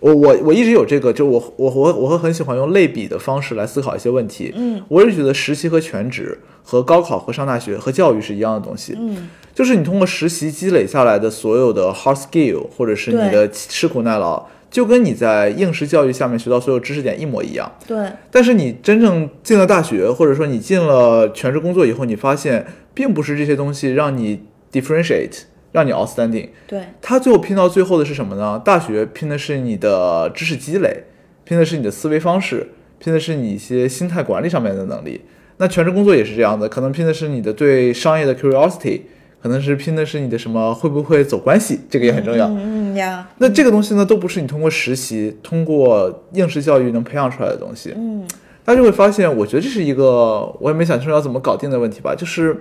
[0.00, 4.52] 我我我一直有这个，就我我我我会很喜欢用类比的方式来思考一些问题。
[4.56, 8.94] 嗯我是觉得实习和全职和高考和上大学和教育是一样的东西。
[8.98, 17.70] 嗯就是你通过实习积累下来的所有的 hard skill，或者是你的吃苦耐劳，就跟你在应试教育下面学到所有知识点一模一样。
[17.86, 24.40] 对但是你真正进了大学，或者说你进了全职工作以后，你发现并不是这些东西让你
[24.72, 25.42] differentiate，
[25.72, 26.48] 让你 outstanding。
[26.66, 28.60] 对他最后拼到最后的是什么呢？
[28.64, 31.04] 大学拼的是你的知识积累，
[31.44, 32.68] 拼的是你的思维方式，
[32.98, 35.22] 拼的是你一些心态管理上面的能力。
[35.58, 39.02] 那全职工作也是这样的，可能拼的是你的对商业的 curiosity，
[39.42, 42.48] 可能是拼的是你的什么会不会走关系，这个也很重要。
[42.48, 47.92] 嗯嗯呀，那这个东西呢，都不是你通过实习、通过应试教育能培养出来的东西。
[47.96, 48.26] 嗯
[48.62, 52.54] 大家就会发现，我觉得这是一个我也没想清楚要怎么搞定的问题吧，就是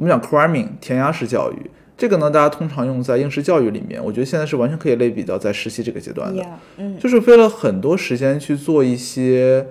[0.00, 9.66] 我们讲 cramming 填鸭式教育，这个呢，大家通常用在应试教育里面，我觉得现在是完全可以类比到在实习这个阶段的，呀，嗯就是费了很多时间去做一些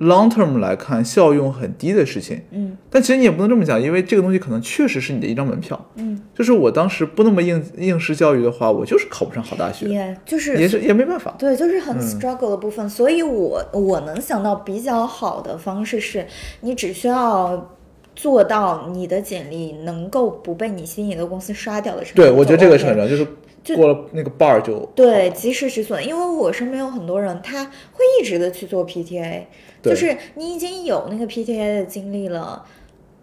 [0.00, 2.40] long term 来看效用很低的事情。
[2.50, 5.80] 嗯但其实你也不能这么讲，因为这个东西可能确实是你的一张门票。
[5.94, 11.36] 嗯，就是我当时不那么应应试教育的话，我就是考不上好大学，也就是也是也没办法。
[11.38, 16.26] 对，就是很嗯 struggle 的部分，所以我我能想到比较好的方式是，
[16.62, 17.76] 你只需要
[18.20, 22.20] 做到你的简历能够不被你心仪的公司刷掉的程度。
[22.20, 23.26] 对，我觉得这个是很重要，就是
[23.74, 26.06] 过了那个 bar 就对，及时止损。
[26.06, 29.44] 因为我身边有很多人，他会一直的去做 PTA，
[29.82, 32.62] 就是你已经有那个 PTA 的经历了，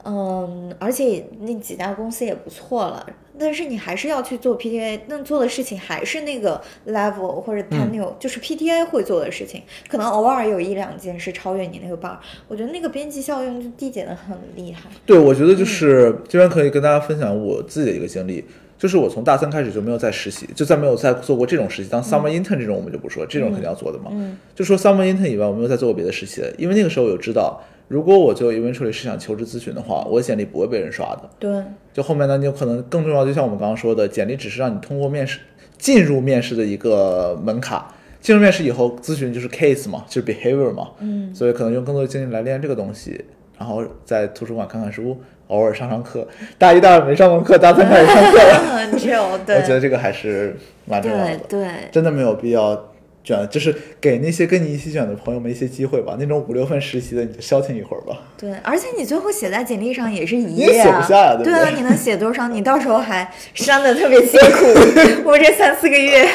[0.08, 3.06] 嗯，而且那几家公司也不错了。
[3.40, 12.18] 但是你还是要去做 PTA，那做的事情还是那个 level 或者 tenure，、就是 PTA 会做的事情，可能偶尔有一两件是超越你那个 bar。
[12.48, 14.90] 我觉得那个边际效用就递减的很厉害。
[15.06, 18.44] 对，我觉得就是这边可以跟大家分享我自己的一个经历，
[18.76, 21.90] 就是我从大三开始就没有再实习，就再没有再做过这种实习。
[21.92, 24.06] 当 summer intern 这种我们就不说，这种肯定要做的嘛。
[24.12, 31.30] 嗯就说 summer intern 以外，我没有再做过别的实习了，因为那个时候有知道，如果我最后 eventually 是想求职咨询的话，我的简历不会被人刷的。
[31.40, 31.64] 对，
[31.94, 35.40] 就后面呢，你有可能更重要，就像我们刚刚说的，简历只是让你通过面试
[35.78, 37.84] 进入面试的一个门槛。
[38.20, 43.24] 进入面试以后，咨询就是 case 嘛，就是 behavior 嘛，嗯所以可能用更多的精力来练这个东西，
[43.58, 45.18] 然后在图书馆看看书，
[45.48, 46.28] 偶尔上上课。
[46.58, 49.40] 大一、大二没上过课，大三开始上课了。
[49.46, 51.70] 对，我觉得这个还是蛮重要的，对对。
[51.92, 52.92] 真的没有必要
[53.28, 56.16] 卷，就是给那些跟你一起卷的朋友们一些机会吧。
[56.18, 58.22] 那种五六份实习的，你就消停一会儿吧。
[58.38, 62.48] 对，而且你最后写在简历上也是一你也页啊，写不下呀对不对啊，你能写多少？
[62.48, 66.26] 你到时候还删的特别辛苦， 我这三四个月，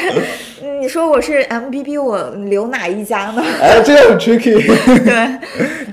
[0.80, 3.42] 你说我是 MBB，我留哪一家呢？
[3.58, 4.60] 哎，这个很 tricky。
[5.02, 5.38] 对，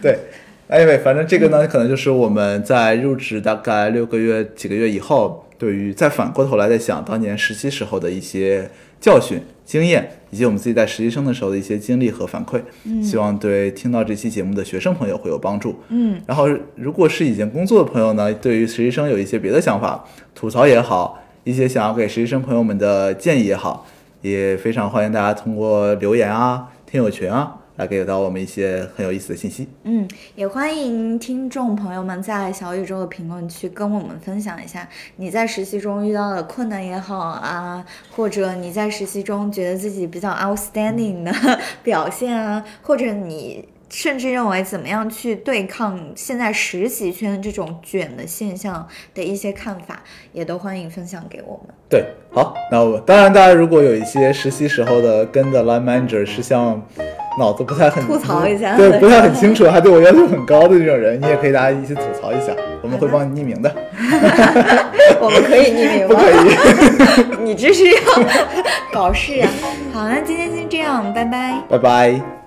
[0.03, 0.19] 对
[0.69, 8.69] ，anyway，反正这个呢，可能就是我们在入职大概六个月、几个月以后，对于再反过头来再想当年实习时候的一些
[8.99, 12.61] 教训、经验，以及我们自己在实习生的时候的一些经历和反馈，
[13.01, 15.75] 希望对听到这期节目的学生朋友会有帮助。
[15.89, 20.03] 嗯，然后，如果是已经工作的朋友呢，对于实习生有一些别的想法，
[20.35, 23.85] 吐槽也好，一些想要给实习生朋友们的建议也好，
[24.21, 29.65] 也非常欢迎大家通过留言啊、听友群啊，来给到我们一些很有意思的信息。
[29.83, 30.05] 嗯，
[30.35, 41.31] 也欢迎听众朋友们在小宇宙的评论区跟我们分享一下你在实习中遇到的困难也好啊，或者你在实习中觉得自己比较 outstanding 的
[41.81, 51.73] 表现啊，或者你甚至认为怎么样去对抗现在实习圈这种卷的现象的一些看法，也都欢迎分享给我们。
[51.89, 56.81] 对，好，那我当然，大家如果有一些实习时候的跟的 line manager 是像
[57.39, 63.75] 脑子不太很吐槽一下对，不太很清楚，还对我要求很高的这种人，你也可以大家一起吐槽一下，我们会帮你匿名的，
[65.19, 66.21] 我们可以匿名不吗？
[66.21, 66.29] 可
[67.41, 67.41] 以？
[67.43, 67.99] 你这是要
[68.93, 69.49] 搞事呀、
[69.91, 71.59] 好，那今天先这样，拜拜。
[71.67, 72.38] 拜拜。